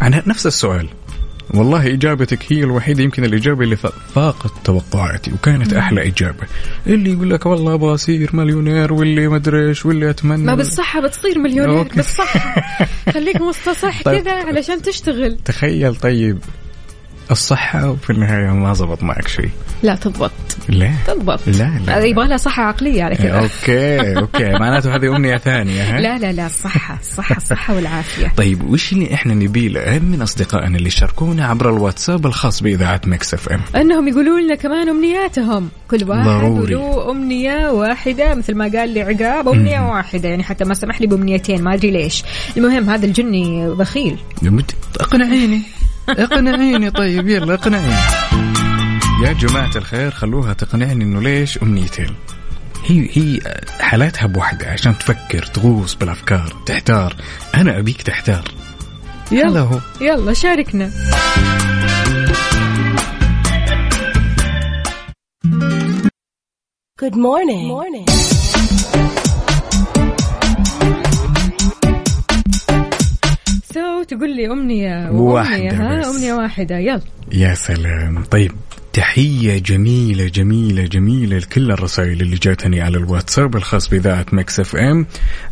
[0.00, 0.88] عن نفس السؤال.
[1.54, 3.76] والله إجابتك هي الوحيدة يمكن الإجابة اللي
[4.14, 6.46] فاقت توقعاتي وكانت أحلى إجابة
[6.86, 11.00] اللي يقول لك والله أبغى اصير مليونير واللي ما أدري إيش واللي اتمنى ما بالصحة
[11.00, 11.96] بتصير مليونير okay.
[11.96, 12.62] بالصحة
[13.12, 14.20] خليك مستصح طيب.
[14.22, 16.38] كذا علشان تشتغل تخيل طيب
[17.32, 19.50] الصحة وفي النهاية ما زبط معك شيء.
[19.82, 20.30] لا تضبط.
[20.68, 20.92] لا.
[21.06, 21.40] تضبط.
[21.46, 23.40] لا لا يبغى لها صحة عقلية على كذا.
[23.40, 24.52] okay okay.
[24.62, 26.46] معناته هذه أمنية ثانية ها؟ لا لا لا.
[26.46, 28.32] الصحة الصحة الصحة والعافية.
[28.36, 33.34] طيب وش اللي إحنا نبيه الان من أصدقائنا اللي شاركونا عبر الواتساب الخاص بإذاعة Mix
[33.34, 35.68] FM؟ أنهم يقولوا لنا كمان أمنياتهم.
[35.90, 36.74] كل واحد ضروري.
[36.74, 40.28] وله أمنية واحدة مثل ما قال لي عقاب أمنية واحدة.
[40.28, 42.24] يعني حتى ما سمح لي بأمنيتين ما أدري ليش.
[42.56, 44.18] المهم هذا الجني بخيل.
[45.00, 45.62] اقنعيني
[46.08, 47.96] اقنعيني طيب يلا اقنعيني.
[49.24, 52.14] يا جماعة الخير خلوها تقنعني إنه ليش امنيتين
[52.84, 53.40] هي هي
[53.80, 57.16] حالاتها بوحدة عشان تفكر تغوص بالأفكار تحتار.
[57.54, 58.44] أنا أبيك تحتار.
[59.32, 59.80] يلا هو.
[60.00, 60.90] يلا شاركنا.
[67.02, 67.66] Good morning.
[67.76, 68.06] morning.
[74.02, 76.06] تقول لي أمنية واحدة ها؟ بس.
[76.06, 76.78] أمنية واحدة.
[76.78, 77.00] يلا.
[77.32, 78.24] يا سلام.
[78.24, 78.52] طيب
[78.92, 85.06] تحية جميلة جميلة جميلة لكل الرسائل اللي جاتني على الواتساب الخاص بإذاعة Mix FM.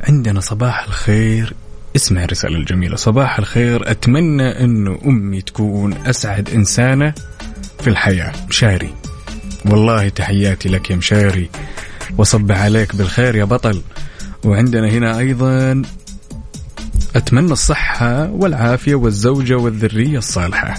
[0.08, 1.54] عندنا صباح الخير.
[1.96, 2.96] اسمع الرسالة الجميلة.
[2.96, 3.90] صباح الخير.
[3.90, 7.14] أتمنى أنه أمي تكون أسعد إنسانة
[7.80, 8.32] في الحياة.
[8.48, 8.94] مشاري.
[9.66, 11.48] والله تحياتي لك يا مشاري.
[12.18, 13.82] وصب عليك بالخير يا بطل.
[14.44, 15.82] وعندنا هنا أيضا
[17.16, 20.74] أتمنى الصحة والعافية والزوجة والذرية الصالحة.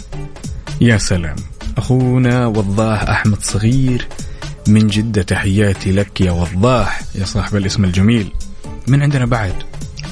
[0.82, 1.36] يا سلام.
[1.78, 4.08] أخونا وضاح أحمد صغير
[4.68, 8.32] من جدة تحياتي لك يا وضاح يا صاحب الاسم الجميل.
[8.88, 9.54] من عندنا بعد؟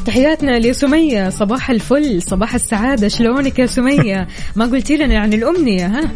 [0.06, 3.08] تحياتنا لسمية صباح الفل صباح السعادة.
[3.08, 6.12] شلونك يا سمية؟ ما قلتي لنا عن الأمنية ها؟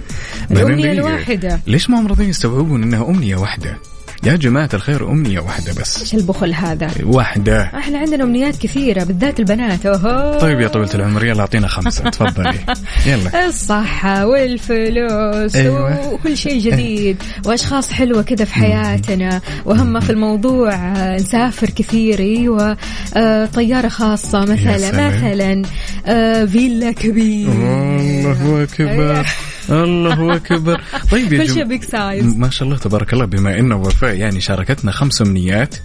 [0.51, 1.59] الأمنية الواحدة.
[1.67, 3.77] ليش ما هم راضيين يستوعبون إنها أمنية واحدة؟
[4.25, 6.01] يا جماعة الخير امنيه واحدة بس.
[6.01, 10.39] إيش البخل هذا؟ واحدة إحنا عندنا أمنيات كثيرة بالذات البنات أوهو.
[10.39, 12.09] طيب يا طويلة العمر يلا أعطينا خمسة.
[12.09, 12.59] تفضلي.
[13.05, 13.47] يلا.
[13.47, 16.07] الصحة والفلوس أيوة.
[16.13, 22.77] وكل شيء جديد وأشخاص حلوة كذا في حياتنا وهم في الموضوع آه، نسافر كثير أيوة.
[23.17, 24.91] آه، طيارة خاصة مثلا.
[24.91, 25.61] مثلا
[26.05, 29.25] آه، فيلا كبير الله أكبر.
[29.69, 30.81] الله أكبر.
[31.11, 34.41] طيب يا كل شيء جماعة سايز ما شاء الله تبارك الله بما انه وفاء يعني
[34.41, 35.75] شاركتنا خمس أمنيات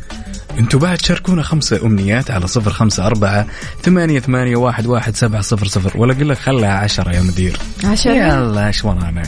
[0.59, 3.47] أنتوا بعد شاركونا خمسة أمنيات على صفر خمسة أربعة
[3.83, 5.99] ثمانية ثمانية واحد واحد سبعة صفر صفر.
[6.01, 7.57] ولا أقول لك خلها عشرة يا مدير.
[7.85, 9.23] عشرة؟ يلا إيش ورانا؟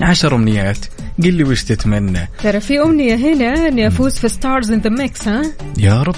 [0.00, 0.78] عشر أمنيات.
[1.24, 5.28] قل لي وش تتمنى؟ ترى في أمنية هنا إني أفوز في Stars in the Mix
[5.28, 5.42] ها؟
[5.78, 6.14] يا رب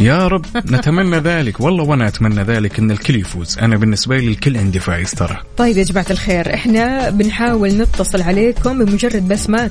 [0.00, 0.44] يا رب.
[0.56, 1.60] نتمنى ذلك.
[1.60, 3.58] والله وأنا أتمنى ذلك إن الكل يفوز.
[3.58, 5.36] أنا بالنسبة لي الكل عندي فايز ترى.
[5.56, 9.70] طيب يا جماعة الخير إحنا بنحاول نتصل عليكم بمجرد بس ما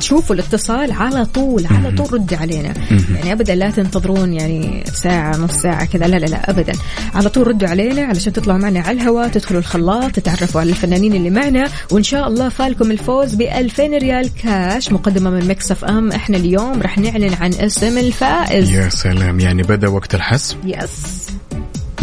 [0.00, 2.74] تشوفوا الاتصال على طول على طول ردي علينا.
[3.14, 6.72] يعني ابدا لا تنتظرون يعني ساعة نص ساعة كذا لا لا لا ابدا.
[7.14, 11.30] على طول ردوا علينا علشان تطلعوا معنا على الهواء تدخلوا الخلاط تتعرفوا على الفنانين اللي
[11.30, 11.68] معنا.
[11.90, 14.09] وإن شاء الله فالكم الفوز ب 2000 ريال.
[14.10, 18.70] كاش مقدمة من Mix FM إحنا اليوم راح نعلن عن اسم الفائز.
[18.70, 21.30] يا سلام يعني بدأ وقت الحسم يس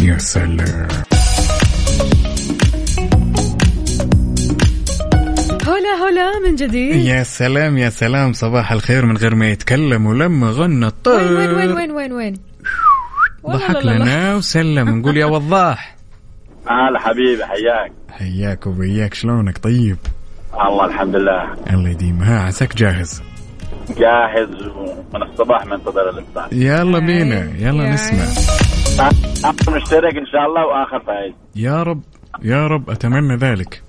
[0.00, 0.88] يا سلام.
[5.66, 6.94] هلا هلا من جديد.
[6.94, 8.32] يا سلام يا سلام.
[8.32, 11.32] صباح الخير من غير ما يتكلم ولما غنى الطير.
[11.38, 12.40] وين وين وين وين وين
[13.46, 13.76] ضحك.
[13.84, 14.98] لنا وسلم.
[14.98, 15.96] نقول يا وضاح.
[16.66, 17.92] هلا حبيبي حياك.
[18.10, 19.96] حياك وبياك شلونك؟ طيب.
[20.54, 21.42] الله الحمد لله.
[21.70, 22.22] الله يديم.
[22.22, 23.22] ها عساك جاهز؟
[23.88, 28.24] جاهز ومن الصباح منتظر الافطار يلا بينا يلا نسمع.
[29.44, 31.32] اخر مشترك إن شاء الله وآخر فايز.
[31.56, 32.02] يا رب
[32.42, 33.82] يا رب أتمنى ذلك.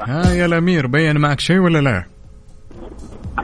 [0.00, 2.04] ها يا الامير بين معك شيء ولا لا؟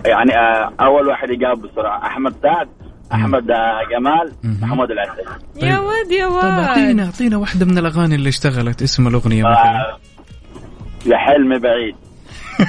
[0.07, 2.07] يعني آه، أول واحد يجاوب بسرعة.
[2.07, 2.68] أحمد سعد
[3.12, 4.32] أحمد آه، جمال
[4.62, 5.22] محمود العسل.
[5.62, 9.80] يا ود يا طيب ود أعطينا أعطينا واحدة من الأغاني اللي اشتغلت اسم الأغنية مثلا
[9.80, 9.99] آه،
[11.07, 11.94] يا حلمي بعيد.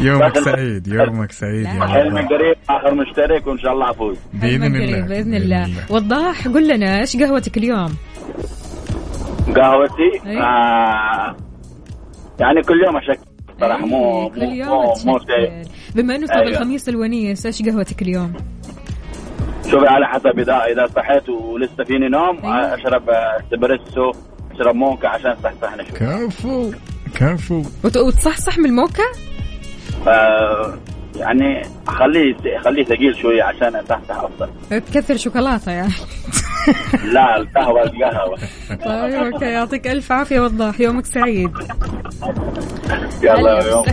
[0.00, 4.16] يومك سعيد يومك سعيد يا حلمي قريب آخر مشترك وإن شاء الله أفوز.
[4.32, 5.68] بإذن الله بإذن الله.
[5.90, 7.94] وضاح قل لنا إيش قهوتك اليوم؟
[9.56, 10.38] قهوتي أي.
[10.40, 11.36] آه
[12.40, 13.24] يعني كل يوم اشكل
[13.60, 15.32] صراحة مو إيه، كل مو يوم مو, مو تشكل.
[15.32, 15.62] شيء
[15.94, 16.48] بما إنه صار أيوة.
[16.50, 18.32] الخميس الونيس إيش قهوتك اليوم؟
[19.70, 22.56] شوفي على حسب اذا إذا صحيت ولسه فيني نوم أيوة.
[22.56, 24.12] آه، أشرب إسبريسو
[24.54, 26.72] أشرب موكا عشان صحصحني شوي كفو
[27.14, 29.02] كفو وت- وتصحصح من الموكا؟
[30.08, 30.78] آه،
[31.18, 34.48] يعني خليه خليه ثقيل شوية عشان اصحصح أفضل.
[34.70, 35.92] تكثر شوكولاتة يعني.
[37.14, 38.38] لا القهوة القهوة.
[38.68, 39.44] طيب أوكي.
[39.44, 41.50] يعطيك ألف عافية وضاح يومك سعيد.
[43.22, 43.84] يلا يوم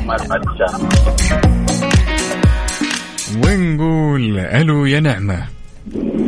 [3.46, 5.44] ونقول ألو يا نعمة؟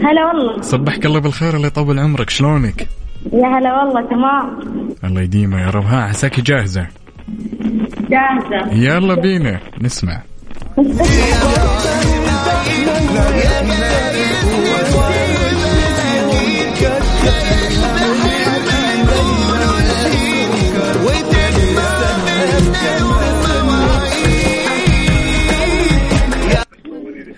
[0.03, 0.61] هلا والله.
[0.61, 2.29] صبحك الله بالخير الله يطول عمرك.
[2.29, 2.87] شلونك؟
[3.33, 4.59] يا هلا والله تمام.
[5.03, 5.85] الله يديمه يا رب.
[5.85, 6.87] ها عساكي جاهزة؟
[8.09, 8.73] جاهزة.
[8.73, 10.21] يلا بينا نسمع.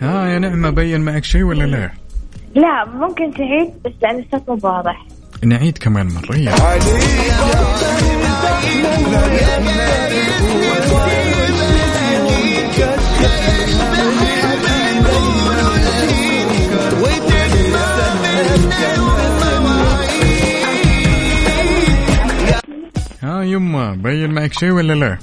[0.02, 1.90] ها يا نعمة بين معك شيء ولا لا؟
[2.56, 5.06] لا ممكن تعيد بس لأن الصوت مو واضح
[5.44, 6.56] نعيد كمان مرة يلا.
[23.24, 25.18] ها يما بين معك شيء ولا لا؟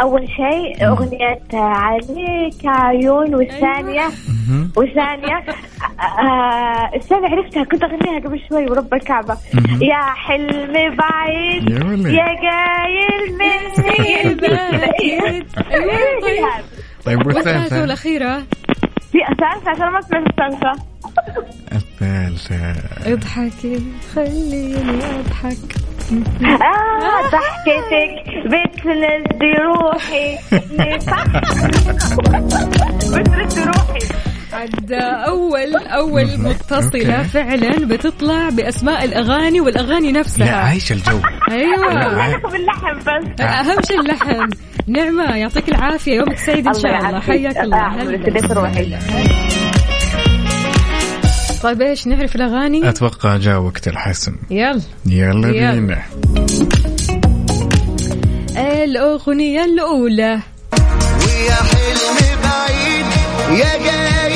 [0.00, 4.06] أول شيء أغنية عليك عيون والثانية
[4.48, 4.72] مهم.
[4.76, 5.36] والثانية
[6.00, 9.36] آه الثانية عرفتها كنت أغنيها قبل شوي ورب الكعبة
[9.82, 11.70] يا حلم بعيد
[12.06, 15.46] يا قايل مني بعيد.
[17.04, 17.26] طيب.
[17.26, 18.38] والثالثة والأخيرة
[19.12, 20.72] في الثالثة عشان ما سمعت الثالثة
[21.72, 22.74] الثالثة
[23.12, 23.82] اضحكي
[24.14, 25.58] خليني أضحك.
[26.42, 28.12] آه ضحكتك.
[28.46, 30.38] بتنزي روحي.
[33.20, 34.00] بتنزي روحي.
[34.52, 34.92] عاد
[35.26, 37.28] أول أول متصلة أوكي.
[37.28, 41.20] فعلا بتطلع بأسماء الأغاني والأغاني لا نفسها عايش الجو.
[41.50, 42.28] أيوة.
[42.28, 43.40] لكم اللحن بس.
[43.40, 44.48] أهم شيء اللحن.
[44.86, 46.14] نعمة يعطيك العافية.
[46.14, 47.10] يومك سعيد إن شاء الله.
[47.10, 47.30] يعافيك.
[47.30, 49.00] حياك الله.
[51.62, 54.36] طيب إيش نعرف الأغاني؟ أتوقع جاء وقت الحسم.
[54.50, 54.80] يلا.
[55.06, 55.70] يلا يلا.
[55.72, 56.02] بينا.
[58.84, 60.40] الأغنية الأولى.
[61.26, 63.06] ويا حلم بعيد
[63.60, 64.29] يا جايز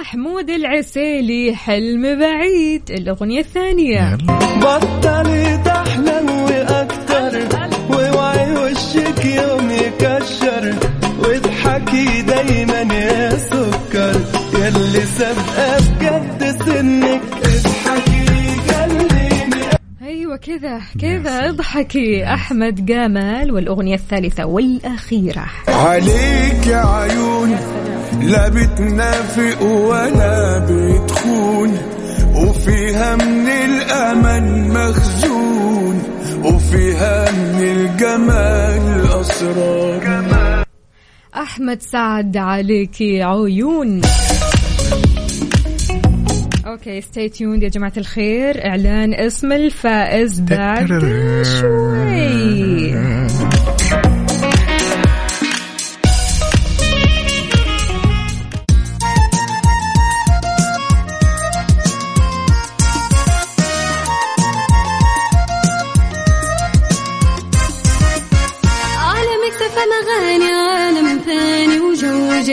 [0.00, 4.18] محمود العسيلي حلم بعيد الأغنية الثانية.
[4.56, 7.48] بطلي تحلم وأكتر
[7.90, 10.74] واوعي وشك يوم يكشر
[11.18, 14.20] واضحك اضحكي دايما يا سكر.
[14.54, 17.22] يلي سابقة بجد سنك.
[17.44, 18.26] اضحكي
[18.68, 19.64] خليني
[20.02, 22.24] أيوه كذا كذا اضحكي.
[22.24, 25.46] أحمد جمال والأغنية الثالثة والأخيرة.
[25.68, 27.56] عليك يا عيون
[28.22, 31.78] لا بتنافق ولا بتخون
[32.34, 36.02] وفيها من الأمل مخزون
[36.44, 40.64] وفيها من الجمال أسرار.
[41.34, 44.00] أحمد سعد عليكي عيون.
[46.66, 48.66] okay stay tuned يا جماعة الخير.
[48.66, 50.88] إعلان اسم الفائز بعد
[51.60, 53.27] شوي.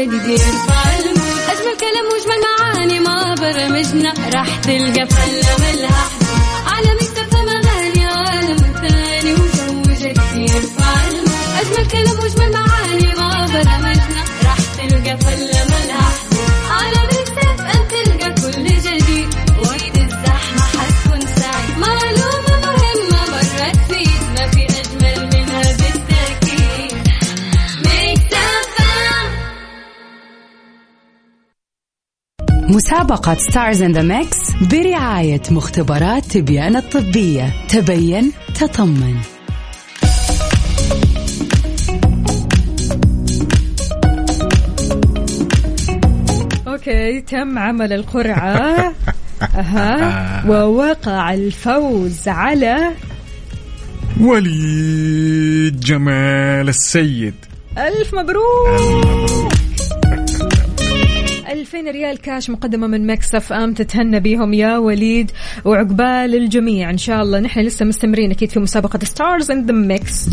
[0.05, 0.41] جديد
[1.51, 5.94] أجمل كلام واجمل معاني ما برمجنا راح تلقى فلة ملها.
[32.69, 37.53] مسابقة Stars in the Mix برعاية مختبرات تبيان الطبية.
[37.69, 39.15] تبين تطمن.
[46.67, 48.93] okay تم عمل القرعة.
[49.55, 50.43] أها.
[50.47, 52.91] ووقع الفوز على
[54.21, 57.35] وليد جمال السيد.
[57.77, 59.54] ألف مبروك.
[61.55, 65.31] 2000 ريال كاش مقدمة من Mix FM تتهنى بيهم يا وليد
[65.65, 66.89] وعقبال الجميع.
[66.89, 70.29] إن شاء الله نحن لسه مستمرين أكيد في مسابقة Stars in the Mix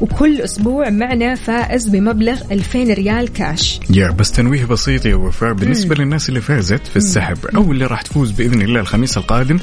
[0.00, 3.80] وكل أسبوع معنا فائز بمبلغ 2000 ريال كاش.
[3.90, 8.02] يا بس تنويه بسيط يا وفاء بالنسبة للناس اللي فازت في السحب أو اللي راح
[8.02, 9.58] تفوز بإذن الله الخميس القادم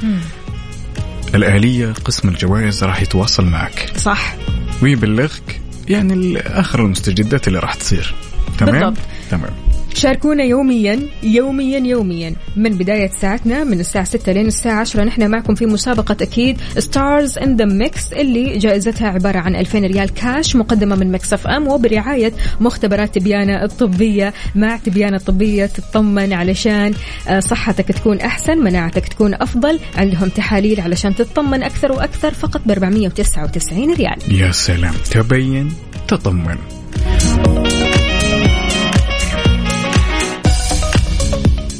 [1.35, 3.91] الآلية قسم الجوائز راح يتواصل معك.
[3.97, 4.35] صح.
[4.83, 8.15] ويبلغك يعني آخر المستجدات اللي راح تصير.
[8.59, 8.97] تمام؟ بالضبط.
[9.31, 9.70] تمام.
[9.93, 15.55] شاركونا يوميا يوميا يوميا من بداية ساعتنا من الساعة 6 لين الساعة 10 نحن معكم
[15.55, 20.95] في مسابقة أكيد Stars in the Mix اللي جائزتها عبارة عن 2000 ريال كاش مقدمة
[20.95, 26.93] من Mix FM وبرعاية مختبرات تبيانة الطبية مع تبيانة الطبية تطمن علشان
[27.27, 32.71] آه، صحتك تكون أحسن مناعتك تكون أفضل عندهم تحاليل علشان تطمن أكثر وأكثر فقط ب
[32.71, 34.41] 499 ريال.
[34.41, 35.71] يا سلام تبين
[36.07, 36.80] تطمن.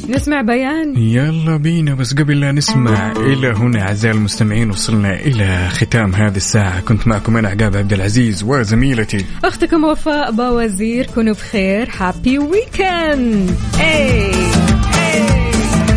[0.08, 6.14] نسمع بيان؟ يلا بينا بس قبل لا نسمع إلى هنا أعزائي المستمعين وصلنا إلى ختام
[6.14, 6.80] هذه الساعة.
[6.80, 9.24] كنت معكم أنا عقاب عبد العزيز وزميلتي.
[9.44, 11.88] أختكم وفاء باوزير كونوا بخير.
[11.98, 14.32] happy weekend اي